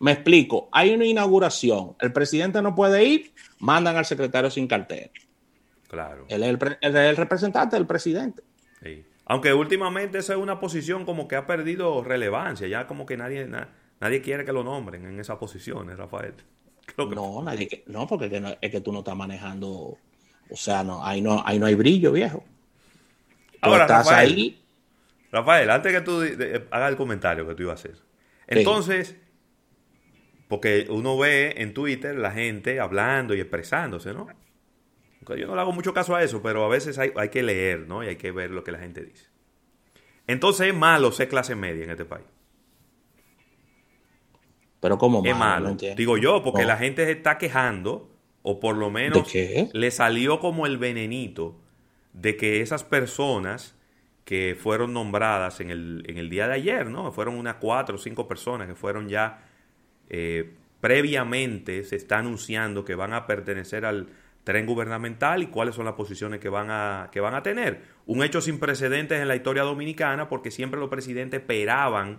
Me 0.00 0.12
explico, 0.12 0.68
hay 0.72 0.92
una 0.92 1.06
inauguración, 1.06 1.96
el 2.00 2.12
presidente 2.12 2.60
no 2.60 2.74
puede 2.74 3.04
ir, 3.04 3.32
mandan 3.58 3.96
al 3.96 4.04
secretario 4.04 4.50
sin 4.50 4.68
cartera. 4.68 5.10
Claro. 5.88 6.26
Él 6.28 6.42
es 6.42 6.58
el, 6.82 7.16
representante 7.16 7.76
del 7.76 7.86
presidente. 7.86 8.42
Aunque 9.24 9.54
últimamente 9.54 10.18
esa 10.18 10.34
es 10.34 10.38
una 10.38 10.60
posición 10.60 11.06
como 11.06 11.28
que 11.28 11.36
ha 11.36 11.46
perdido 11.46 12.04
relevancia, 12.04 12.68
ya 12.68 12.86
como 12.86 13.06
que 13.06 13.16
nadie, 13.16 13.48
Nadie 14.00 14.20
quiere 14.22 14.44
que 14.44 14.52
lo 14.52 14.62
nombren 14.62 15.04
en 15.04 15.18
esas 15.18 15.38
posiciones, 15.38 15.96
Rafael. 15.96 16.34
No, 16.96 17.42
nadie, 17.42 17.84
no, 17.86 18.06
porque 18.06 18.56
es 18.62 18.70
que 18.70 18.80
tú 18.80 18.92
no 18.92 19.00
estás 19.00 19.14
manejando, 19.14 19.98
o 20.50 20.56
sea, 20.56 20.82
no, 20.82 21.04
ahí 21.04 21.20
no, 21.20 21.42
ahí 21.44 21.58
no 21.58 21.66
hay 21.66 21.74
brillo, 21.74 22.12
viejo. 22.12 22.42
Ahora, 23.60 23.86
Rafael, 23.86 24.58
Rafael, 25.30 25.70
antes 25.70 25.92
que 25.92 26.00
tú 26.00 26.22
hagas 26.70 26.90
el 26.90 26.96
comentario 26.96 27.46
que 27.46 27.54
tú 27.54 27.64
ibas 27.64 27.72
a 27.72 27.88
hacer. 27.88 28.00
Entonces, 28.46 29.16
porque 30.48 30.86
uno 30.88 31.18
ve 31.18 31.54
en 31.58 31.74
Twitter 31.74 32.16
la 32.16 32.32
gente 32.32 32.80
hablando 32.80 33.34
y 33.34 33.40
expresándose, 33.40 34.14
¿no? 34.14 34.28
Yo 35.36 35.46
no 35.46 35.54
le 35.54 35.60
hago 35.60 35.72
mucho 35.72 35.92
caso 35.92 36.16
a 36.16 36.22
eso, 36.22 36.40
pero 36.42 36.64
a 36.64 36.68
veces 36.68 36.98
hay, 36.98 37.12
hay 37.14 37.28
que 37.28 37.42
leer, 37.42 37.80
¿no? 37.80 38.02
Y 38.02 38.08
hay 38.08 38.16
que 38.16 38.32
ver 38.32 38.50
lo 38.50 38.64
que 38.64 38.72
la 38.72 38.78
gente 38.78 39.04
dice. 39.04 39.26
Entonces 40.26 40.68
es 40.68 40.74
malo 40.74 41.12
ser 41.12 41.28
clase 41.28 41.54
media 41.54 41.84
en 41.84 41.90
este 41.90 42.06
país. 42.06 42.24
Pero 44.80 44.98
como 44.98 45.22
malo. 45.22 45.76
Digo 45.96 46.18
yo, 46.18 46.42
porque 46.42 46.64
la 46.64 46.76
gente 46.76 47.04
se 47.04 47.12
está 47.12 47.38
quejando, 47.38 48.08
o 48.42 48.60
por 48.60 48.76
lo 48.76 48.90
menos 48.90 49.32
le 49.72 49.90
salió 49.90 50.40
como 50.40 50.66
el 50.66 50.78
venenito 50.78 51.56
de 52.12 52.36
que 52.36 52.60
esas 52.60 52.84
personas 52.84 53.74
que 54.24 54.56
fueron 54.60 54.92
nombradas 54.92 55.60
en 55.60 55.70
el, 55.70 56.04
en 56.06 56.18
el 56.18 56.28
día 56.28 56.46
de 56.48 56.54
ayer, 56.54 56.86
¿no? 56.90 57.10
Fueron 57.12 57.36
unas 57.36 57.56
cuatro 57.56 57.96
o 57.96 57.98
cinco 57.98 58.28
personas 58.28 58.68
que 58.68 58.74
fueron 58.74 59.08
ya 59.08 59.42
eh, 60.10 60.54
previamente 60.80 61.82
se 61.84 61.96
está 61.96 62.18
anunciando 62.18 62.84
que 62.84 62.94
van 62.94 63.12
a 63.12 63.26
pertenecer 63.26 63.84
al 63.84 64.08
tren 64.44 64.66
gubernamental 64.66 65.42
y 65.42 65.46
cuáles 65.46 65.74
son 65.74 65.84
las 65.84 65.94
posiciones 65.94 66.40
que 66.40 66.48
van 66.48 66.70
a, 66.70 67.08
que 67.12 67.20
van 67.20 67.34
a 67.34 67.42
tener. 67.42 67.82
Un 68.06 68.22
hecho 68.22 68.40
sin 68.40 68.58
precedentes 68.58 69.20
en 69.20 69.28
la 69.28 69.36
historia 69.36 69.62
dominicana 69.62 70.28
porque 70.28 70.50
siempre 70.50 70.80
los 70.80 70.88
presidentes 70.88 71.40
esperaban 71.40 72.18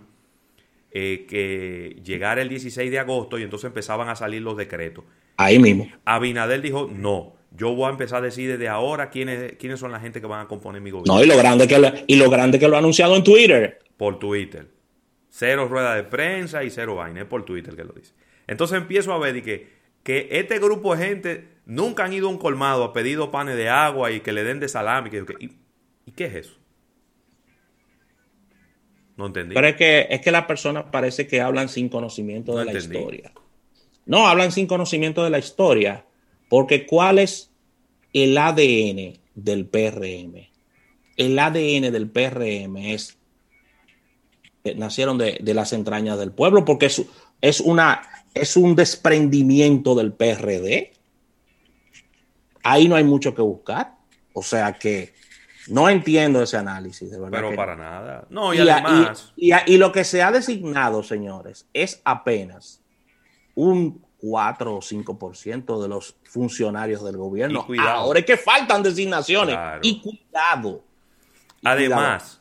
eh, 0.92 1.26
que 1.28 2.00
llegara 2.02 2.42
el 2.42 2.48
16 2.48 2.90
de 2.90 2.98
agosto 2.98 3.38
y 3.38 3.42
entonces 3.42 3.68
empezaban 3.68 4.08
a 4.08 4.16
salir 4.16 4.42
los 4.42 4.56
decretos. 4.56 5.04
Ahí 5.36 5.58
mismo. 5.58 5.88
Abinader 6.04 6.60
dijo, 6.60 6.90
no, 6.92 7.34
yo 7.52 7.74
voy 7.74 7.86
a 7.86 7.90
empezar 7.90 8.18
a 8.18 8.26
decir 8.26 8.50
desde 8.50 8.68
ahora 8.68 9.10
quiénes, 9.10 9.54
quiénes 9.56 9.80
son 9.80 9.92
la 9.92 10.00
gente 10.00 10.20
que 10.20 10.26
van 10.26 10.40
a 10.40 10.48
componer 10.48 10.80
mi 10.80 10.90
gobierno. 10.90 11.14
No, 11.14 11.22
y 11.22 11.26
lo 11.26 11.36
grande 11.36 11.66
que 11.66 11.78
lo, 11.78 11.90
y 12.06 12.16
lo 12.16 12.30
grande 12.30 12.58
que 12.58 12.68
lo 12.68 12.76
ha 12.76 12.78
anunciado 12.78 13.16
en 13.16 13.24
Twitter. 13.24 13.78
Por 13.96 14.18
Twitter. 14.18 14.66
Cero 15.28 15.68
rueda 15.68 15.94
de 15.94 16.04
prensa 16.04 16.64
y 16.64 16.70
cero 16.70 16.96
vaina. 16.96 17.20
Es 17.20 17.26
por 17.26 17.44
Twitter 17.44 17.76
que 17.76 17.84
lo 17.84 17.92
dice. 17.92 18.12
Entonces 18.46 18.78
empiezo 18.78 19.12
a 19.12 19.18
ver 19.18 19.42
que, 19.42 19.68
que 20.02 20.28
este 20.30 20.58
grupo 20.58 20.94
de 20.94 21.06
gente 21.06 21.48
nunca 21.66 22.04
han 22.04 22.12
ido 22.12 22.26
a 22.26 22.30
un 22.30 22.38
colmado 22.38 22.84
a 22.84 22.92
pedir 22.92 23.18
panes 23.30 23.56
de 23.56 23.68
agua 23.68 24.10
y 24.10 24.20
que 24.20 24.32
le 24.32 24.42
den 24.44 24.60
de 24.60 24.68
salami. 24.68 25.10
y, 25.38 25.50
¿Y 26.06 26.12
qué 26.12 26.26
es 26.26 26.34
eso? 26.34 26.59
No 29.20 29.26
entendí. 29.26 29.54
Pero 29.54 29.66
es 29.66 29.76
que, 29.76 30.06
es 30.08 30.22
que 30.22 30.30
las 30.30 30.46
personas 30.46 30.86
parece 30.90 31.26
que 31.26 31.42
hablan 31.42 31.68
sin 31.68 31.90
conocimiento 31.90 32.56
de 32.56 32.64
la 32.64 32.72
historia. 32.72 33.32
No, 34.06 34.26
hablan 34.26 34.50
sin 34.50 34.66
conocimiento 34.66 35.22
de 35.22 35.28
la 35.28 35.38
historia. 35.38 36.06
Porque 36.48 36.86
¿cuál 36.86 37.18
es 37.18 37.50
el 38.14 38.38
ADN 38.38 39.18
del 39.34 39.66
PRM? 39.66 40.48
El 41.18 41.38
ADN 41.38 41.92
del 41.92 42.08
PRM 42.08 42.78
es 42.78 43.18
eh, 44.64 44.74
nacieron 44.74 45.18
de, 45.18 45.38
las 45.52 45.74
entrañas 45.74 46.18
del 46.18 46.32
pueblo, 46.32 46.64
porque 46.64 46.86
es, 46.86 47.02
es, 47.42 47.60
una, 47.60 48.00
es 48.32 48.56
un 48.56 48.74
desprendimiento 48.74 49.94
del 49.94 50.14
PRD. 50.14 50.92
Ahí 52.62 52.88
no 52.88 52.96
hay 52.96 53.04
mucho 53.04 53.34
que 53.34 53.42
buscar. 53.42 53.96
O 54.32 54.42
sea 54.42 54.72
que 54.72 55.12
no 55.70 55.88
entiendo 55.88 56.42
ese 56.42 56.56
análisis, 56.56 57.10
de 57.10 57.18
verdad. 57.18 57.40
Pero 57.40 57.56
para 57.56 57.76
nada. 57.76 58.26
No, 58.28 58.52
y, 58.52 58.58
además. 58.58 59.32
y, 59.36 59.76
lo 59.76 59.92
que 59.92 60.04
se 60.04 60.22
ha 60.22 60.32
designado, 60.32 61.02
señores, 61.02 61.66
es 61.72 62.00
apenas 62.04 62.82
un 63.54 64.04
4 64.18 64.74
o 64.74 64.80
5% 64.80 65.82
de 65.82 65.88
los 65.88 66.16
funcionarios 66.24 67.04
del 67.04 67.16
gobierno. 67.16 67.66
Ahora 67.86 68.20
es 68.20 68.26
que 68.26 68.36
faltan 68.36 68.82
designaciones. 68.82 69.56
Y 69.82 70.00
cuidado. 70.00 70.84
Además, 71.64 72.40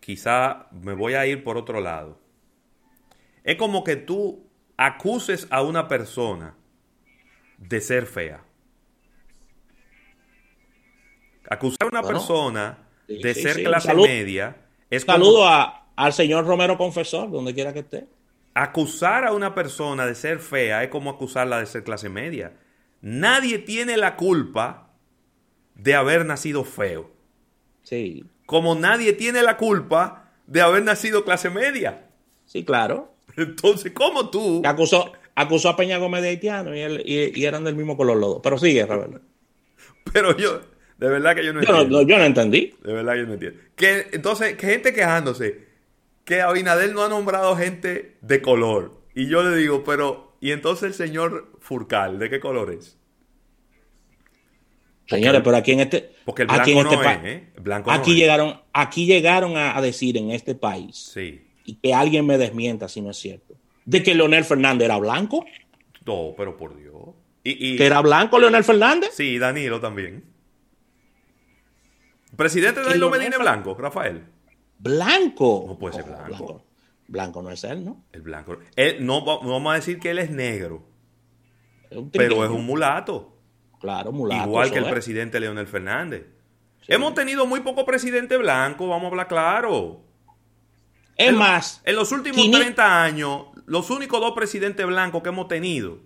quizá 0.00 0.66
me 0.72 0.92
voy 0.94 1.14
a 1.14 1.26
ir 1.26 1.44
por 1.44 1.56
otro 1.56 1.80
lado. 1.80 2.18
Es 3.44 3.56
como 3.56 3.84
que 3.84 3.96
tú 3.96 4.44
acuses 4.76 5.46
a 5.50 5.62
una 5.62 5.88
persona 5.88 6.54
de 7.58 7.80
ser 7.80 8.06
fea. 8.06 8.42
Acusar 11.50 11.82
a 11.82 11.88
una 11.88 12.02
persona 12.02 12.78
de 13.08 13.34
ser 13.34 13.64
clase 13.64 13.92
media 13.92 14.56
es 14.88 15.02
Saludo 15.02 15.46
al 15.96 16.12
señor 16.12 16.46
Romero 16.46 16.78
Confesor, 16.78 17.30
donde 17.30 17.52
quiera 17.52 17.72
que 17.72 17.80
esté. 17.80 18.06
Acusar 18.54 19.24
a 19.24 19.32
una 19.32 19.54
persona 19.54 20.06
de 20.06 20.14
ser 20.14 20.38
fea 20.38 20.84
es 20.84 20.90
como 20.90 21.10
acusarla 21.10 21.58
de 21.58 21.66
ser 21.66 21.82
clase 21.82 22.08
media. 22.08 22.52
Nadie 23.02 23.58
tiene 23.58 23.96
la 23.96 24.16
culpa 24.16 24.90
de 25.74 25.94
haber 25.94 26.24
nacido 26.24 26.62
feo. 26.62 27.10
Sí. 27.82 28.24
Como 28.46 28.76
nadie 28.76 29.12
tiene 29.12 29.42
la 29.42 29.56
culpa 29.56 30.30
de 30.46 30.60
haber 30.60 30.84
nacido 30.84 31.24
clase 31.24 31.50
media. 31.50 32.06
Sí, 32.46 32.64
claro. 32.64 33.14
Entonces, 33.36 33.92
¿cómo 33.92 34.30
tú? 34.30 34.62
Acusó, 34.64 35.12
acusó 35.34 35.68
a 35.68 35.76
Peña 35.76 35.98
Gómez 35.98 36.22
de 36.22 36.28
haitiano 36.28 36.76
y, 36.76 37.44
eran 37.44 37.64
del 37.64 37.74
mismo 37.74 37.96
color 37.96 38.18
los 38.18 38.34
dos. 38.34 38.40
Pero 38.42 38.58
sigue, 38.58 38.86
Ravelo. 38.86 39.20
Pero 40.12 40.36
yo, 40.36 40.60
de 41.00 41.08
verdad 41.08 41.34
que 41.34 41.44
yo 41.44 41.54
no 41.54 41.60
entiendo. 41.60 42.02
yo 42.02 42.18
no 42.18 42.24
entendí. 42.24 42.74
De 42.82 42.92
verdad 42.92 43.14
que 43.14 43.18
yo 43.20 43.26
no 43.26 43.32
entiendo. 43.32 43.58
Que, 43.74 44.06
entonces, 44.12 44.54
que 44.56 44.66
gente 44.66 44.92
quejándose 44.92 45.66
que 46.24 46.42
Abinader 46.42 46.92
no 46.92 47.02
ha 47.02 47.08
nombrado 47.08 47.56
gente 47.56 48.18
de 48.20 48.42
color. 48.42 49.00
Y 49.14 49.26
yo 49.26 49.42
le 49.42 49.56
digo, 49.56 49.82
pero, 49.82 50.36
¿y 50.40 50.52
entonces 50.52 50.88
el 50.88 50.94
señor 50.94 51.52
Furcal, 51.58 52.18
de 52.18 52.28
qué 52.28 52.38
color 52.38 52.70
es? 52.70 52.98
Señores, 55.06 55.40
pero 55.42 55.56
aquí 55.56 55.72
en 55.72 55.80
este. 55.80 56.12
Porque 56.24 56.42
el 56.42 56.48
blanco 56.48 56.84
no 56.84 56.92
este 56.92 57.12
es, 57.12 57.18
¿eh? 57.24 57.48
blanco 57.60 57.90
aquí, 57.90 58.14
llegaron, 58.14 58.60
aquí 58.72 59.06
llegaron 59.06 59.56
a, 59.56 59.80
decir 59.80 60.18
en 60.18 60.30
este 60.30 60.54
país. 60.54 61.10
Sí. 61.14 61.40
Y 61.64 61.76
que 61.76 61.94
alguien 61.94 62.26
me 62.26 62.36
desmienta 62.36 62.88
si 62.88 63.00
no 63.00 63.10
es 63.10 63.16
cierto. 63.16 63.54
De 63.86 64.02
que 64.02 64.14
Leonel 64.14 64.44
Fernández 64.44 64.84
era 64.84 64.98
blanco. 64.98 65.46
No, 66.04 66.34
pero 66.36 66.56
por 66.56 66.76
Dios. 66.76 66.94
Y, 67.42 67.76
¿Que 67.76 67.86
era 67.86 68.00
blanco 68.02 68.38
Leonel 68.38 68.62
Fernández? 68.62 69.10
Sí, 69.14 69.38
Danilo 69.38 69.80
también. 69.80 70.29
Presidente 72.36 72.82
Danilo 72.82 73.10
Medina 73.10 73.38
blanco, 73.38 73.74
Rafael. 73.74 74.24
¿Blanco? 74.78 75.64
No 75.66 75.78
puede 75.78 75.94
ser 75.96 76.04
blanco. 76.04 76.64
blanco. 77.06 77.42
no 77.42 77.50
es 77.50 77.64
él, 77.64 77.84
¿no? 77.84 78.04
El 78.12 78.22
blanco. 78.22 78.58
no, 79.00 79.24
vamos 79.24 79.72
a 79.72 79.74
decir 79.76 79.98
que 79.98 80.10
él 80.10 80.18
es 80.18 80.30
negro. 80.30 80.86
pero 82.12 82.44
es 82.44 82.50
un 82.50 82.64
mulato. 82.64 83.36
Claro, 83.80 84.12
mulato. 84.12 84.48
Igual 84.48 84.70
que 84.70 84.78
el 84.78 84.90
presidente 84.90 85.40
Leonel 85.40 85.66
Fernández. 85.66 86.26
Hemos 86.86 87.14
tenido 87.14 87.46
muy 87.46 87.60
poco 87.60 87.84
presidente 87.84 88.36
blanco, 88.36 88.88
vamos 88.88 89.04
a 89.04 89.08
hablar 89.08 89.28
claro. 89.28 90.02
Es 91.16 91.32
más, 91.34 91.82
en 91.84 91.96
los 91.96 92.12
últimos 92.12 92.50
30 92.50 93.02
años, 93.02 93.46
los 93.66 93.90
únicos 93.90 94.20
dos 94.20 94.32
presidentes 94.32 94.86
blancos 94.86 95.22
que 95.22 95.28
hemos 95.28 95.48
tenido 95.48 95.98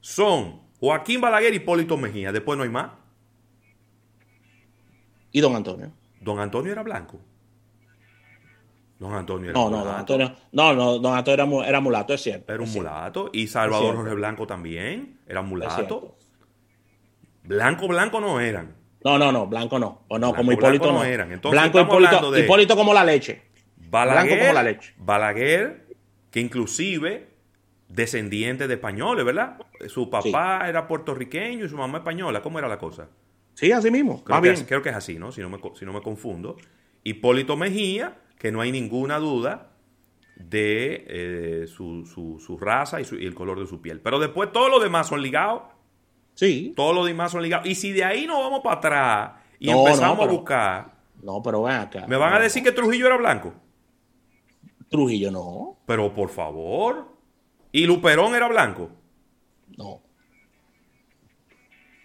son 0.00 0.62
Joaquín 0.80 1.20
Balaguer 1.20 1.52
y 1.52 1.56
Hipólito 1.58 1.96
Mejía. 1.96 2.32
Después 2.32 2.56
no 2.56 2.64
hay 2.64 2.70
más. 2.70 2.90
¿Y 5.32 5.40
don 5.40 5.56
Antonio? 5.56 5.90
Don 6.20 6.38
Antonio 6.38 6.72
era 6.72 6.82
blanco. 6.82 7.18
Don 8.98 9.14
Antonio 9.14 9.50
era 9.50 9.58
no, 9.58 9.68
no, 9.68 9.84
don 9.84 9.94
Antonio, 9.96 10.32
no, 10.52 10.74
no, 10.74 10.98
don 10.98 11.16
Antonio 11.16 11.64
era, 11.64 11.80
mulato, 11.80 12.14
es 12.14 12.22
cierto. 12.22 12.52
Era 12.52 12.62
un 12.62 12.70
mulato. 12.70 13.30
Y 13.32 13.48
Salvador 13.48 13.96
Jorge 13.96 14.14
Blanco 14.14 14.46
también 14.46 15.18
era 15.26 15.42
mulato. 15.42 16.16
Blanco, 17.42 17.88
blanco 17.88 18.20
no 18.20 18.38
eran. 18.38 18.76
No, 19.04 19.18
no, 19.18 19.32
no, 19.32 19.48
blanco 19.48 19.80
no. 19.80 20.04
O 20.06 20.18
no, 20.18 20.32
como 20.32 20.52
Hipólito 20.52 20.92
no. 20.92 21.02
eran. 21.02 21.32
Entonces, 21.32 21.60
blanco 21.60 21.80
Hipólito, 21.80 22.30
de 22.30 22.44
Hipólito 22.44 22.76
como 22.76 22.94
la 22.94 23.04
leche. 23.04 23.42
Balaguer, 23.76 24.22
blanco 24.22 24.40
como 24.40 24.52
la 24.52 24.62
leche. 24.62 24.94
Balaguer, 24.98 25.86
que 26.30 26.38
inclusive 26.38 27.32
descendiente 27.88 28.68
de 28.68 28.74
españoles, 28.74 29.24
¿verdad? 29.24 29.58
Su 29.88 30.08
papá 30.08 30.68
era 30.68 30.86
puertorriqueño 30.86 31.64
y 31.64 31.68
su 31.68 31.76
mamá 31.76 31.98
española. 31.98 32.40
¿Cómo 32.40 32.60
era 32.60 32.68
la 32.68 32.78
cosa? 32.78 33.08
Sí, 33.54 33.72
así 33.72 33.90
mismo. 33.90 34.22
Creo, 34.24 34.42
que, 34.42 34.50
Es, 34.50 34.64
creo 34.64 34.82
que 34.82 34.88
es 34.88 34.96
así, 34.96 35.18
¿no? 35.18 35.32
Si 35.32 35.40
no, 35.40 35.50
me, 35.50 35.58
si 35.74 35.84
no 35.84 35.92
me 35.92 36.00
confundo. 36.00 36.56
Hipólito 37.04 37.56
Mejía, 37.56 38.18
que 38.38 38.52
no 38.52 38.60
hay 38.60 38.72
ninguna 38.72 39.18
duda 39.18 39.72
de 40.36 41.04
eh, 41.08 41.66
su, 41.66 42.06
su, 42.06 42.58
raza 42.58 43.00
y, 43.00 43.04
y, 43.20 43.26
el 43.26 43.34
color 43.34 43.60
de 43.60 43.66
su 43.66 43.80
piel. 43.80 44.00
Pero 44.00 44.18
después 44.18 44.52
todos 44.52 44.70
los 44.70 44.82
demás 44.82 45.06
son 45.06 45.22
ligados. 45.22 45.62
Sí. 46.34 46.72
Todos 46.76 46.94
los 46.94 47.06
demás 47.06 47.32
son 47.32 47.42
ligados. 47.42 47.66
Y 47.66 47.74
si 47.74 47.92
de 47.92 48.04
ahí 48.04 48.26
nos 48.26 48.38
vamos 48.38 48.60
para 48.60 48.76
atrás 48.76 49.32
y 49.58 49.70
empezamos 49.70 50.26
a 50.26 50.30
buscar. 50.30 50.92
No, 51.22 51.42
pero 51.42 51.62
ven 51.62 51.76
acá. 51.76 52.06
¿Me 52.08 52.16
van 52.16 52.32
a 52.34 52.40
decir 52.40 52.62
que 52.62 52.72
Trujillo 52.72 53.06
era 53.06 53.16
blanco? 53.16 53.54
Trujillo 54.88 55.30
no. 55.30 55.78
Pero 55.86 56.12
por 56.12 56.30
favor. 56.30 57.12
¿Y 57.70 57.86
Luperón 57.86 58.34
era 58.34 58.48
blanco? 58.48 58.90
No. 59.76 60.02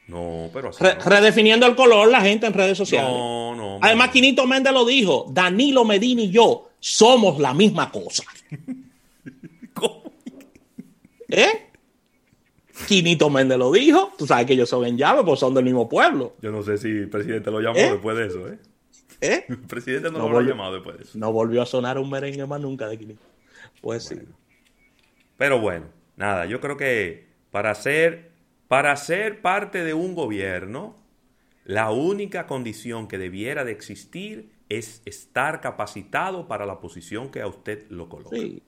No, 0.07 0.49
pero 0.53 0.71
redefiniendo 1.05 1.65
el 1.65 1.75
color 1.75 2.09
la 2.09 2.21
gente 2.21 2.47
en 2.47 2.53
redes 2.53 2.77
sociales. 2.77 3.11
No, 3.11 3.55
no. 3.55 3.79
Además, 3.81 4.09
Quinito 4.09 4.47
Méndez 4.47 4.73
lo 4.73 4.85
dijo. 4.85 5.25
Danilo 5.29 5.83
Medina 5.83 6.21
y 6.21 6.31
yo 6.31 6.69
somos 6.79 7.39
la 7.39 7.53
misma 7.53 7.91
cosa. 7.91 8.23
¿Cómo? 9.73 10.13
¿Eh? 11.27 11.67
Quinito 12.87 13.29
Méndez 13.29 13.57
lo 13.57 13.71
dijo. 13.71 14.13
Tú 14.17 14.25
sabes 14.25 14.45
que 14.45 14.53
ellos 14.53 14.69
son 14.69 14.85
en 14.85 14.97
llave, 14.97 15.23
pues 15.25 15.39
son 15.39 15.53
del 15.53 15.65
mismo 15.65 15.89
pueblo. 15.89 16.35
Yo 16.41 16.51
no 16.51 16.63
sé 16.63 16.77
si 16.77 16.87
el 16.87 17.09
presidente 17.09 17.51
lo 17.51 17.59
llamó 17.59 17.77
¿Eh? 17.77 17.91
después 17.91 18.17
de 18.17 18.27
eso, 18.27 18.47
¿eh? 18.47 18.59
¿Eh? 19.19 19.45
El 19.49 19.57
presidente 19.59 20.11
no, 20.11 20.29
lo 20.29 20.37
ha 20.37 20.41
llamado 20.43 20.75
después 20.75 20.97
de 20.97 21.03
eso. 21.03 21.17
No 21.17 21.33
volvió 21.33 21.61
a 21.61 21.65
sonar 21.65 21.97
un 21.97 22.09
merengue 22.09 22.45
más 22.45 22.61
nunca 22.61 22.87
de 22.87 22.97
Quinito. 22.97 23.23
Pues 23.81 24.03
sí. 24.03 24.15
Pero 25.37 25.59
bueno, 25.59 25.87
nada, 26.15 26.45
yo 26.45 26.61
creo 26.61 26.77
que 26.77 27.27
para 27.51 27.73
ser 27.75 28.26
para 28.67 28.95
ser 28.97 29.41
parte 29.41 29.83
de 29.83 29.93
un 29.93 30.15
gobierno, 30.15 30.97
la 31.63 31.91
única 31.91 32.47
condición 32.47 33.07
que 33.07 33.17
debiera 33.17 33.63
de 33.63 33.71
existir 33.71 34.51
es 34.69 35.01
estar 35.05 35.61
capacitado 35.61 36.47
para 36.47 36.65
la 36.65 36.79
posición 36.79 37.29
que 37.29 37.41
a 37.41 37.47
usted 37.47 37.89
lo 37.89 38.09
coloca. 38.09 38.35
Sí. 38.35 38.63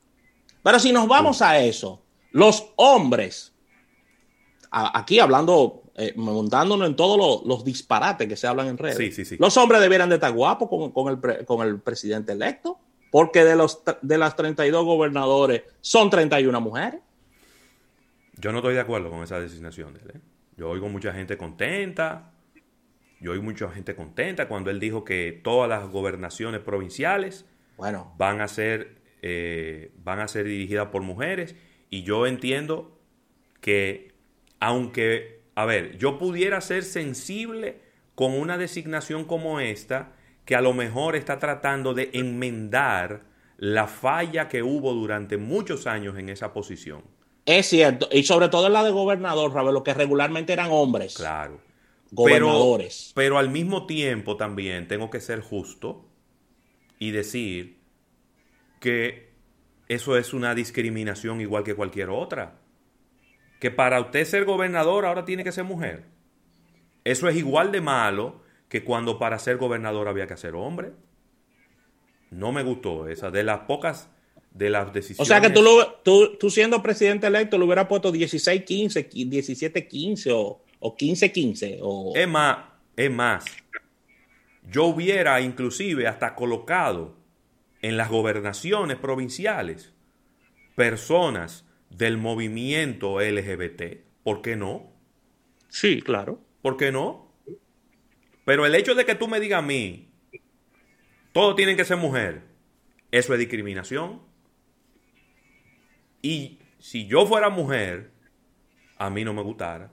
Pero 0.64 0.80
si 0.80 0.92
nos 0.92 1.08
vamos 1.08 1.42
a 1.42 1.60
eso, 1.60 2.02
los 2.32 2.72
hombres, 2.76 3.54
aquí 4.72 5.20
hablando, 5.20 5.84
eh, 5.96 6.14
montándonos 6.16 6.88
en 6.88 6.96
todos 6.96 7.44
los, 7.46 7.64
disparates 7.64 8.28
que 8.28 8.36
se 8.36 8.48
hablan 8.48 8.68
en 8.68 8.78
redes, 8.78 9.40
los 9.40 9.58
hombres 9.58 9.82
debieran 9.82 10.10
de 10.10 10.16
estar 10.16 10.32
guapos 10.32 10.70
con, 10.94 11.08
el, 11.08 11.46
con 11.46 11.68
el 11.68 11.80
presidente 11.80 12.34
electo. 12.34 12.80
porque 13.12 13.44
de, 13.44 13.56
los, 13.56 13.82
de 14.02 14.18
las 14.18 14.36
32 14.36 14.86
gobernadores 14.86 15.64
son 15.82 16.10
31 16.10 16.62
mujeres. 16.62 17.02
Yo 18.40 18.52
no 18.52 18.60
estoy 18.60 18.74
de 18.74 18.80
acuerdo 18.80 19.10
con 19.10 19.24
esa 19.24 19.40
designación 19.40 19.94
de 19.94 20.00
él. 20.00 20.12
¿eh? 20.16 20.20
Yo 20.56 20.70
oigo 20.70 20.90
mucha 20.90 21.14
gente 21.14 21.38
contenta. 21.38 22.32
Yo 23.20 23.34
oigo 23.34 23.44
mucha 23.44 23.70
gente 23.70 23.96
contenta 23.96 24.48
cuando 24.48 24.70
él 24.70 24.80
dijo 24.80 25.04
que 25.04 25.40
todas 25.44 25.70
las 25.70 25.90
gobernaciones 25.90 26.62
provinciales 26.62 27.46
bueno. 27.78 28.14
van 28.18 28.40
a 28.40 28.48
ser 28.48 29.00
eh, 29.22 29.92
van 29.98 30.20
a 30.20 30.28
ser 30.28 30.46
dirigidas 30.46 30.88
por 30.88 31.02
mujeres. 31.02 31.56
Y 31.90 32.04
yo 32.04 32.28
entiendo 32.28 32.98
que 33.62 34.14
aunque, 34.60 35.42
a 35.56 35.66
ver, 35.66 35.98
yo 35.98 36.18
pudiera 36.18 36.62
ser 36.62 36.84
sensible 36.84 37.82
con 38.16 38.34
una 38.34 38.58
designación 38.58 39.26
como 39.26 39.60
esta, 39.60 40.14
que 40.46 40.56
a 40.56 40.62
lo 40.62 40.74
mejor 40.74 41.16
está 41.16 41.40
tratando 41.40 41.94
de 41.94 42.10
enmendar 42.14 43.24
la 43.58 43.88
falla 43.88 44.48
que 44.48 44.64
hubo 44.64 44.94
durante 44.94 45.38
muchos 45.38 45.88
años 45.88 46.18
en 46.18 46.30
esa 46.30 46.54
posición. 46.54 47.04
Es 47.52 47.66
cierto, 47.66 48.08
y 48.12 48.22
sobre 48.22 48.48
todo 48.50 48.68
en 48.68 48.74
la 48.74 48.84
de 48.84 48.92
gobernador, 48.92 49.52
Ravelo, 49.52 49.84
que 49.84 49.96
regularmente 49.96 50.54
eran 50.54 50.70
hombres. 50.70 51.16
Claro. 51.16 51.60
Gobernadores. 52.12 53.12
Pero, 53.16 53.26
pero 53.26 53.38
al 53.40 53.50
mismo 53.50 53.88
tiempo 53.88 54.38
también 54.38 54.88
tengo 54.88 55.10
que 55.10 55.20
ser 55.20 55.42
justo 55.42 56.06
y 57.00 57.10
decir 57.10 57.80
que 58.80 59.32
eso 59.88 60.16
es 60.16 60.32
una 60.36 60.54
discriminación 60.54 61.42
igual 61.42 61.64
que 61.64 61.74
cualquier 61.74 62.12
otra. 62.12 62.60
Que 63.60 63.72
para 63.72 64.00
usted 64.00 64.26
ser 64.26 64.46
gobernador 64.46 65.08
ahora 65.08 65.26
tiene 65.26 65.44
que 65.44 65.52
ser 65.52 65.64
mujer. 65.64 66.06
Eso 67.04 67.28
es 67.30 67.36
igual 67.36 67.72
de 67.72 67.82
malo 67.82 68.44
que 68.68 68.84
cuando 68.84 69.18
para 69.18 69.40
ser 69.40 69.58
gobernador 69.58 70.08
había 70.08 70.28
que 70.28 70.38
ser 70.38 70.54
hombre. 70.54 70.92
No 72.30 72.52
me 72.52 72.62
gustó 72.62 73.08
esa. 73.08 73.32
De 73.32 73.42
las 73.42 73.62
pocas 73.62 74.12
de 74.52 74.70
las 74.70 74.92
decisiones. 74.94 75.22
O 75.22 75.26
sea 75.26 75.42
que 75.42 75.50
tú, 75.50 75.62
lo, 75.62 75.94
tú, 76.04 76.38
tú 76.38 76.50
siendo 76.50 76.82
presidente 76.82 77.28
electo 77.28 77.58
lo 77.58 77.66
hubieras 77.66 77.88
puesto 77.88 78.12
16-15, 78.12 79.10
17-15 79.10 80.32
o, 80.34 80.62
o 80.80 80.98
15-15. 80.98 81.80
O... 81.82 82.14
Es 82.16 82.28
más, 82.28 82.58
es 82.96 83.12
más. 83.12 83.46
Yo 84.70 84.86
hubiera 84.86 85.42
inclusive 85.42 86.08
hasta 86.08 86.36
colocado 86.36 87.16
en 87.82 87.98
las 87.98 88.10
gobernaciones 88.10 88.98
provinciales 88.98 89.94
personas 90.76 91.66
del 91.90 92.18
movimiento 92.18 93.20
LGBT. 93.20 94.00
¿Por 94.24 94.42
qué 94.42 94.56
no? 94.56 94.92
Sí, 95.70 96.02
claro. 96.02 96.42
¿Por 96.62 96.78
qué 96.78 96.92
no? 96.92 97.34
Pero 98.46 98.66
el 98.66 98.76
hecho 98.76 98.96
de 98.96 99.06
que 99.06 99.16
tú 99.16 99.28
me 99.28 99.40
digas 99.40 99.60
a 99.60 99.66
mí, 99.66 100.10
todos 101.34 101.56
tienen 101.56 101.78
que 101.78 101.86
ser 101.86 101.98
mujer, 101.98 102.44
eso 103.12 103.34
es 103.34 103.40
discriminación. 103.40 104.22
Y 106.22 106.60
si 106.80 107.08
yo 107.08 107.26
fuera 107.26 107.50
mujer, 107.50 108.12
a 108.98 109.10
mí 109.10 109.24
no 109.24 109.34
me 109.34 109.42
gustara. 109.42 109.92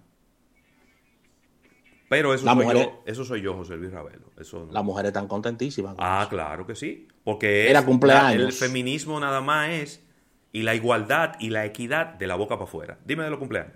Pero 2.09 2.33
eso, 2.35 2.47
soy, 2.47 2.65
yo, 2.73 3.03
eso 3.05 3.25
soy 3.25 3.43
yo, 3.43 3.55
José 3.55 3.77
Luis 3.77 3.91
Ravelo. 3.91 4.31
Eso 4.39 4.65
no. 4.67 4.73
Las 4.73 4.85
mujeres 4.85 5.09
están 5.09 5.27
contentísimas. 5.27 5.97
Ah, 5.99 6.21
eso. 6.23 6.31
claro 6.31 6.67
que 6.67 6.77
sí. 6.77 7.09
Porque 7.25 7.69
Era 7.69 7.85
cumpleaños. 7.85 8.45
el 8.47 8.53
feminismo 8.53 9.19
nada 9.19 9.41
más 9.41 9.71
es 9.71 10.05
y 10.53 10.62
la 10.62 10.75
igualdad 10.75 11.35
y 11.41 11.51
la 11.51 11.67
equidad 11.67 12.15
de 12.15 12.27
la 12.29 12.37
boca 12.37 12.55
para 12.55 12.65
afuera. 12.65 12.99
Dime 13.05 13.25
de 13.25 13.31
los 13.31 13.39
cumpleaños. 13.41 13.75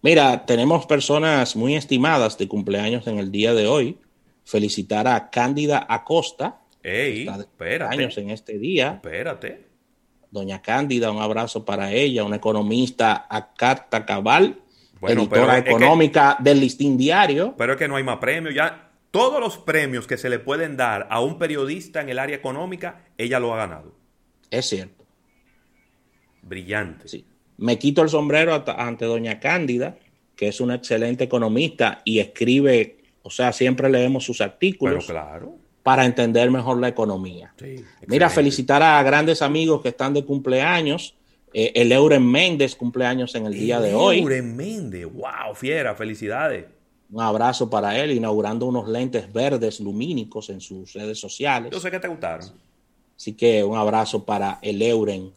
Mira, 0.00 0.46
tenemos 0.46 0.86
personas 0.86 1.56
muy 1.56 1.74
estimadas 1.74 2.38
de 2.38 2.46
cumpleaños 2.46 3.06
en 3.08 3.18
el 3.18 3.32
día 3.32 3.52
de 3.52 3.66
hoy. 3.66 3.98
Felicitar 4.44 5.08
a 5.08 5.28
Cándida 5.30 5.84
Acosta. 5.88 6.60
Ey, 6.84 7.26
espérate. 7.26 7.94
Años 7.94 8.16
en 8.16 8.30
este 8.30 8.58
día. 8.58 8.92
Espérate. 9.02 9.67
Doña 10.30 10.60
Cándida, 10.62 11.10
un 11.10 11.22
abrazo 11.22 11.64
para 11.64 11.92
ella, 11.92 12.24
una 12.24 12.36
economista 12.36 13.26
a 13.30 13.54
carta 13.54 14.04
cabal, 14.04 14.60
Bueno, 15.00 15.22
editora 15.22 15.52
pero 15.52 15.64
que- 15.64 15.70
económica 15.70 16.36
del 16.40 16.60
Listín 16.60 16.96
Diario. 16.98 17.54
Pero 17.56 17.72
es 17.72 17.78
que 17.78 17.88
no 17.88 17.96
hay 17.96 18.04
más 18.04 18.18
premios. 18.18 18.54
Ya 18.54 18.90
todos 19.10 19.40
los 19.40 19.56
premios 19.58 20.06
que 20.06 20.16
se 20.18 20.28
le 20.28 20.38
pueden 20.38 20.76
dar 20.76 21.06
a 21.10 21.20
un 21.20 21.38
periodista 21.38 22.00
en 22.02 22.10
el 22.10 22.18
área 22.18 22.36
económica, 22.36 23.04
ella 23.16 23.40
lo 23.40 23.54
ha 23.54 23.56
ganado. 23.58 23.94
Es 24.50 24.66
cierto. 24.68 25.04
Brillante. 26.42 27.08
Sí. 27.08 27.24
Me 27.56 27.78
quito 27.78 28.02
el 28.02 28.08
sombrero 28.08 28.62
ante 28.76 29.04
doña 29.04 29.40
Cándida, 29.40 29.96
que 30.36 30.48
es 30.48 30.60
una 30.60 30.76
excelente 30.76 31.24
economista 31.24 32.02
y 32.04 32.20
escribe, 32.20 32.98
o 33.22 33.30
sea, 33.30 33.52
siempre 33.52 33.88
leemos 33.90 34.24
sus 34.24 34.38
Pero 34.38 34.50
artículos 34.52 35.06
claro. 35.06 35.56
Para 35.88 36.04
entender 36.04 36.50
mejor 36.50 36.78
la 36.78 36.88
economía. 36.88 37.50
Sí, 37.58 37.82
Mira, 38.08 38.28
felicitar 38.28 38.82
a 38.82 39.02
grandes 39.02 39.40
amigos 39.40 39.80
que 39.80 39.88
están 39.88 40.12
de 40.12 40.22
cumpleaños. 40.22 41.14
Eh, 41.54 41.72
el 41.76 41.90
Euren 41.92 42.26
Méndez 42.30 42.76
cumpleaños 42.76 43.34
en 43.36 43.46
el 43.46 43.54
día 43.54 43.80
de 43.80 43.94
hoy. 43.94 44.18
Euren 44.18 44.54
Méndez. 44.54 45.06
Wow, 45.10 45.54
fiera. 45.54 45.94
Felicidades. 45.94 46.66
Un 47.10 47.22
abrazo 47.22 47.70
para 47.70 47.98
él, 47.98 48.10
inaugurando 48.10 48.66
unos 48.66 48.86
lentes 48.86 49.32
verdes 49.32 49.80
lumínicos 49.80 50.50
en 50.50 50.60
sus 50.60 50.92
redes 50.92 51.18
sociales. 51.18 51.70
Yo 51.72 51.80
sé 51.80 51.90
que 51.90 51.98
te 52.00 52.08
gustaron. 52.08 52.50
Así 53.16 53.32
que 53.32 53.64
un 53.64 53.78
abrazo 53.78 54.26
para 54.26 54.58
el 54.60 54.82
Euren 54.82 55.32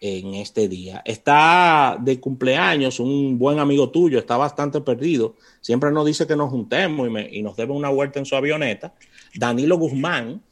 en 0.00 0.34
este 0.34 0.68
día. 0.68 1.02
Está 1.04 1.96
de 2.00 2.20
cumpleaños 2.20 3.00
un 3.00 3.36
buen 3.40 3.58
amigo 3.58 3.90
tuyo, 3.90 4.20
está 4.20 4.36
bastante 4.36 4.80
perdido. 4.82 5.34
Siempre 5.60 5.90
nos 5.90 6.06
dice 6.06 6.28
que 6.28 6.36
nos 6.36 6.48
juntemos 6.50 7.08
y, 7.08 7.10
me- 7.10 7.28
y 7.28 7.42
nos 7.42 7.56
debe 7.56 7.72
una 7.72 7.88
vuelta 7.88 8.20
en 8.20 8.24
su 8.26 8.36
avioneta. 8.36 8.92
Danilo 9.36 9.76
Guzmán. 9.76 10.42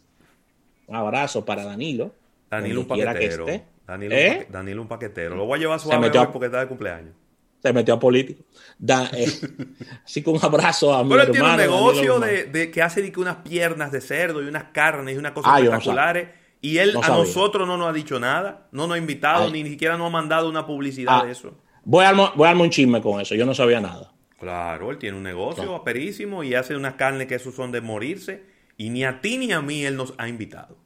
Un 0.86 0.96
abrazo 0.96 1.44
para 1.44 1.64
Danilo. 1.64 2.12
Danilo 2.50 2.80
un 2.80 2.86
que 2.86 3.04
paquetero. 3.04 3.48
esté. 3.48 3.64
Danilo, 3.86 4.14
¿Eh? 4.14 4.28
un 4.30 4.38
paque- 4.38 4.52
Danilo 4.52 4.82
un 4.82 4.88
paquetero. 4.88 5.36
Lo 5.36 5.46
voy 5.46 5.58
a 5.58 5.60
llevar 5.62 5.80
metió 6.00 6.20
hoy 6.20 6.26
a- 6.26 6.32
porque 6.32 6.46
está 6.46 6.60
de 6.60 6.68
cumpleaños. 6.68 7.14
Se 7.62 7.72
metió 7.72 7.94
a 7.94 7.98
político. 7.98 8.42
Da- 8.78 9.10
eh, 9.14 9.26
así 10.04 10.22
que 10.22 10.30
un 10.30 10.38
abrazo 10.42 10.94
a 10.94 11.02
mi 11.02 11.10
Pero 11.10 11.22
él 11.22 11.30
tiene 11.30 11.46
un 11.46 11.58
hermano, 11.60 11.76
negocio 11.90 12.20
de, 12.20 12.44
de 12.44 12.70
que 12.70 12.82
hace 12.82 13.00
de 13.02 13.10
que 13.10 13.20
unas 13.20 13.36
piernas 13.36 13.90
de 13.90 14.00
cerdo 14.02 14.42
y 14.42 14.46
unas 14.46 14.64
carnes 14.64 15.14
y 15.14 15.18
unas 15.18 15.32
cosas 15.32 15.50
Ah, 15.54 15.58
no 15.60 15.64
espectaculares. 15.66 16.28
y 16.60 16.76
él 16.78 16.92
No 16.92 17.02
a 17.02 17.08
nosotros 17.08 17.66
no 17.66 17.78
nos 17.78 17.88
ha 17.88 17.92
dicho 17.94 18.20
nada, 18.20 18.68
no 18.72 18.86
nos 18.86 18.96
ha 18.96 18.98
invitado, 18.98 19.46
Ay. 19.46 19.52
ni, 19.52 19.62
ni 19.62 19.70
siquiera 19.70 19.96
nos 19.96 20.08
ha 20.08 20.10
mandado 20.10 20.48
una 20.50 20.66
publicidad 20.66 21.20
Ah. 21.22 21.24
de 21.24 21.32
eso. 21.32 21.54
Voy 21.84 22.04
a, 22.04 22.12
voy 22.12 22.46
a 22.46 22.50
armar 22.50 22.64
un 22.64 22.70
chisme 22.70 23.00
con 23.00 23.20
eso. 23.20 23.34
Yo 23.34 23.46
no 23.46 23.54
sabía 23.54 23.80
nada. 23.80 24.12
Claro, 24.38 24.90
él 24.90 24.98
tiene 24.98 25.16
un 25.16 25.22
negocio 25.22 25.62
Claro. 25.62 25.76
aperísimo 25.76 26.44
y 26.44 26.54
hace 26.54 26.76
unas 26.76 26.94
carnes 26.94 27.26
que 27.26 27.34
esos 27.36 27.54
son 27.54 27.72
de 27.72 27.80
morirse. 27.80 28.42
Y 28.76 28.90
ni 28.90 29.04
a 29.04 29.20
ti 29.20 29.38
ni 29.38 29.52
a 29.52 29.60
mí 29.60 29.84
él 29.84 29.96
nos 29.96 30.14
ha 30.18 30.28
invitado. 30.28 30.76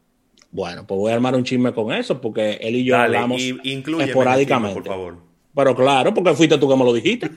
Bueno, 0.51 0.87
pues 0.87 0.99
voy 0.99 1.11
a 1.13 1.15
armar 1.15 1.35
un 1.35 1.45
chisme 1.45 1.73
con 1.75 1.93
eso 1.93 2.21
porque 2.21 2.55
él 2.61 2.77
y 2.77 2.85
yo 2.85 2.95
Dale, 2.97 3.17
hablamos 3.19 3.41
y, 3.43 3.59
esporádicamente. 4.01 4.75
chisme, 4.81 4.83
por 4.83 4.85
favor. 4.97 5.17
Pero 5.55 5.75
claro, 5.75 6.15
porque 6.15 6.35
fuiste 6.35 6.57
tú 6.59 6.69
que 6.69 6.77
me 6.77 6.85
lo 6.85 6.93
dijiste. 6.93 7.31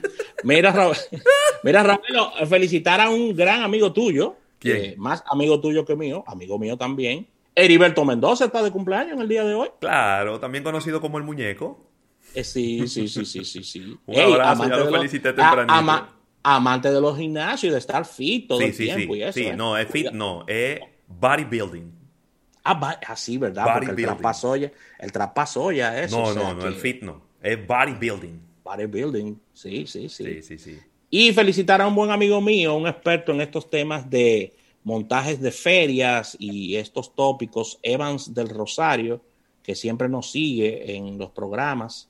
Mira, 0.44 0.70
Ra- 0.72 0.92
mira 1.64 1.82
Ravelo, 1.82 2.30
felicitar 2.48 3.00
a 3.00 3.10
un 3.10 3.34
gran 3.34 3.62
amigo 3.62 3.92
tuyo, 3.92 4.36
eh, 4.64 4.94
más 4.96 5.22
amigo 5.30 5.60
tuyo 5.60 5.84
que 5.84 5.96
mío, 5.96 6.22
amigo 6.26 6.58
mío 6.58 6.76
también. 6.76 7.26
Heriberto 7.54 8.04
Mendoza 8.04 8.46
está 8.46 8.62
de 8.62 8.70
cumpleaños 8.70 9.14
en 9.14 9.20
el 9.20 9.28
día 9.28 9.44
de 9.44 9.54
hoy. 9.54 9.68
Claro, 9.80 10.38
también 10.40 10.64
conocido 10.64 11.00
como 11.00 11.18
el 11.18 11.24
muñeco. 11.24 11.84
Eh, 12.34 12.44
sí, 12.44 12.86
sí, 12.88 13.08
sí, 13.08 13.24
sí, 13.26 13.44
sí, 13.44 13.62
sí. 13.62 13.98
Un 14.06 14.18
abrazo, 14.20 14.68
ya 14.68 14.76
lo 14.76 14.90
felicité 14.90 15.28
a- 15.30 15.34
tempranito. 15.34 15.74
ama- 15.74 16.16
amante 16.42 16.90
de 16.90 17.00
los 17.00 17.16
gimnasios 17.16 17.70
y 17.70 17.72
de 17.72 17.78
estar 17.78 18.04
fit 18.04 18.48
todo 18.48 18.58
Sí, 18.58 18.64
el 18.64 18.74
sí, 18.74 18.84
tiempo 18.84 19.14
sí. 19.14 19.18
y 19.20 19.22
eso. 19.22 19.32
sí, 19.32 19.46
¿eh? 19.46 19.56
no, 19.56 19.76
es 19.76 19.88
fit, 19.88 20.10
no, 20.12 20.44
es 20.46 20.80
bodybuilding. 21.08 21.92
Ah, 22.64 22.98
así, 23.08 23.38
¿verdad? 23.38 23.64
Porque 23.64 23.86
el 23.86 23.90
Bodybuilding. 23.92 24.04
traspasoya, 24.06 24.72
el 24.98 25.12
traspasoya 25.12 26.02
eso. 26.02 26.18
No, 26.18 26.24
o 26.28 26.32
sea 26.32 26.42
no, 26.42 26.54
no, 26.54 26.66
el 26.66 26.74
fit 26.74 27.02
no. 27.02 27.22
Es 27.42 27.66
bodybuilding. 27.66 28.40
Bodybuilding, 28.64 29.40
sí, 29.52 29.86
sí, 29.86 30.08
sí. 30.08 30.24
Sí, 30.24 30.42
sí, 30.42 30.58
sí. 30.58 30.78
Y 31.10 31.32
felicitar 31.32 31.82
a 31.82 31.86
un 31.88 31.94
buen 31.94 32.10
amigo 32.10 32.40
mío, 32.40 32.74
un 32.76 32.86
experto 32.86 33.32
en 33.32 33.40
estos 33.40 33.68
temas 33.68 34.08
de 34.08 34.54
montajes 34.84 35.40
de 35.40 35.50
ferias 35.52 36.36
y 36.38 36.76
estos 36.76 37.14
tópicos, 37.14 37.78
Evans 37.82 38.32
del 38.32 38.48
Rosario, 38.48 39.20
que 39.62 39.74
siempre 39.74 40.08
nos 40.08 40.30
sigue 40.30 40.96
en 40.96 41.18
los 41.18 41.30
programas, 41.30 42.08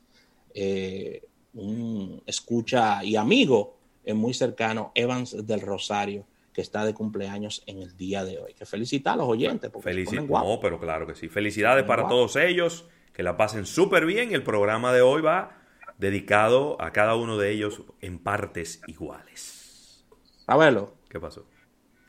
eh, 0.54 1.22
un 1.54 2.22
escucha 2.26 3.02
y 3.04 3.16
amigo 3.16 3.76
eh, 4.04 4.14
muy 4.14 4.34
cercano, 4.34 4.92
Evans 4.94 5.46
del 5.46 5.60
Rosario, 5.60 6.26
que 6.52 6.60
está 6.60 6.84
de 6.84 6.92
cumpleaños 6.94 7.62
en 7.66 7.78
el 7.82 7.96
día 7.96 8.24
de 8.24 8.38
hoy. 8.38 8.54
Que 8.54 8.66
felicitar 8.66 9.14
a 9.14 9.16
los 9.16 9.28
oyentes. 9.28 9.70
Porque 9.70 9.90
Felici- 9.90 10.26
no, 10.28 10.58
pero 10.60 10.78
claro 10.78 11.06
que 11.06 11.14
sí. 11.14 11.28
Felicidades 11.28 11.84
para 11.84 12.06
todos 12.08 12.36
ellos, 12.36 12.86
que 13.12 13.22
la 13.22 13.36
pasen 13.36 13.64
súper 13.66 14.04
bien. 14.06 14.30
Y 14.30 14.34
el 14.34 14.42
programa 14.42 14.92
de 14.92 15.00
hoy 15.02 15.22
va 15.22 15.58
dedicado 15.98 16.80
a 16.80 16.92
cada 16.92 17.14
uno 17.14 17.38
de 17.38 17.50
ellos 17.52 17.82
en 18.00 18.18
partes 18.18 18.82
iguales. 18.86 20.04
A 20.46 20.56
verlo. 20.56 20.94
¿Qué 21.08 21.20
pasó? 21.20 21.46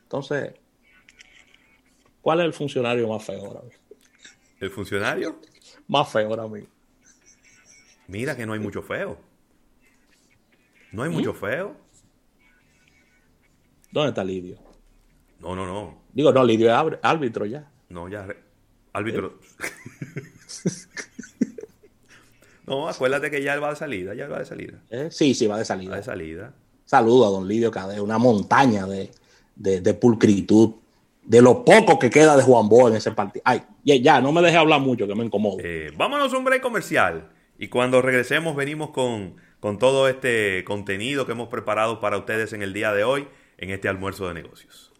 Entonces, 0.02 0.54
¿cuál 2.20 2.40
es 2.40 2.46
el 2.46 2.52
funcionario 2.52 3.08
más 3.08 3.24
feo 3.24 3.46
ahora 3.46 3.62
mismo? 3.62 3.80
¿El 4.60 4.70
funcionario? 4.70 5.40
Más 5.88 6.10
feo 6.10 6.28
ahora 6.28 6.46
mismo. 6.48 6.68
Mira 8.08 8.36
que 8.36 8.46
no 8.46 8.52
hay 8.52 8.60
mucho 8.60 8.82
feo. 8.82 9.18
No 10.94 11.02
¿Mm? 11.02 11.04
hay 11.04 11.10
mucho 11.10 11.34
feo. 11.34 11.76
¿Dónde 13.90 14.10
está 14.10 14.22
Lidio? 14.22 14.58
No, 15.40 15.56
no, 15.56 15.66
no. 15.66 16.02
Digo, 16.12 16.32
no, 16.32 16.44
Lidio 16.44 16.70
es 16.70 16.98
árbitro 17.02 17.46
ya. 17.46 17.68
No, 17.88 18.08
ya. 18.08 18.28
Árbitro. 18.92 19.38
no, 22.66 22.88
acuérdate 22.88 23.30
que 23.30 23.42
ya 23.42 23.54
él 23.54 23.62
va 23.62 23.70
de 23.70 23.76
salida, 23.76 24.14
ya 24.14 24.26
él 24.26 24.32
va 24.32 24.38
de 24.38 24.44
salida. 24.44 24.78
¿Eh? 24.90 25.08
Sí, 25.10 25.34
sí, 25.34 25.48
va 25.48 25.58
de 25.58 25.64
salida. 25.64 25.90
Va 25.90 25.96
de 25.96 26.04
salida. 26.04 26.54
Saludo 26.84 27.26
a 27.26 27.30
don 27.30 27.48
Lidio 27.48 27.72
Cadeo, 27.72 28.04
una 28.04 28.18
montaña 28.18 28.86
de, 28.86 29.10
de, 29.56 29.94
pulcritud, 29.94 30.74
de 31.24 31.42
lo 31.42 31.64
poco 31.64 31.98
que 31.98 32.10
queda 32.10 32.36
de 32.36 32.44
Juan 32.44 32.68
Bo 32.68 32.88
en 32.88 32.96
ese 32.96 33.10
partido. 33.10 33.42
Ay, 33.44 33.62
ya, 33.82 34.20
no 34.20 34.30
me 34.30 34.42
deje 34.42 34.56
hablar 34.56 34.80
mucho, 34.80 35.08
que 35.08 35.14
me 35.16 35.24
incomodo. 35.24 35.56
Eh, 35.60 35.90
vámonos 35.96 36.32
a 36.32 36.38
un 36.38 36.44
break 36.44 36.62
comercial 36.62 37.30
y 37.58 37.68
cuando 37.68 38.00
regresemos 38.00 38.54
venimos 38.54 38.90
con, 38.90 39.36
con 39.64 39.78
todo 39.78 40.08
este 40.10 40.62
contenido 40.62 41.24
que 41.24 41.32
hemos 41.32 41.48
preparado 41.48 41.98
para 41.98 42.18
ustedes 42.18 42.52
en 42.52 42.60
el 42.60 42.74
día 42.74 42.92
de 42.92 43.02
hoy, 43.02 43.26
en 43.56 43.70
este 43.70 43.88
almuerzo 43.88 44.28
de 44.28 44.34
negocios. 44.34 44.92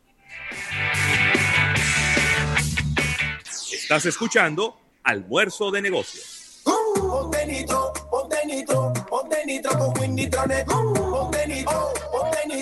Estás 3.74 4.06
escuchando 4.06 4.80
Almuerzo 5.02 5.70
de 5.70 5.82
Negocios. 5.82 6.62
Ponte 6.64 7.46
nitro, 7.46 7.92
ponte 8.10 8.36
nitro, 8.46 8.90
ponte 9.06 9.44
nitro 9.44 9.70
con 9.78 10.00
Winnitronet. 10.00 10.66
Ponte 10.66 11.46
nitro, 11.46 11.92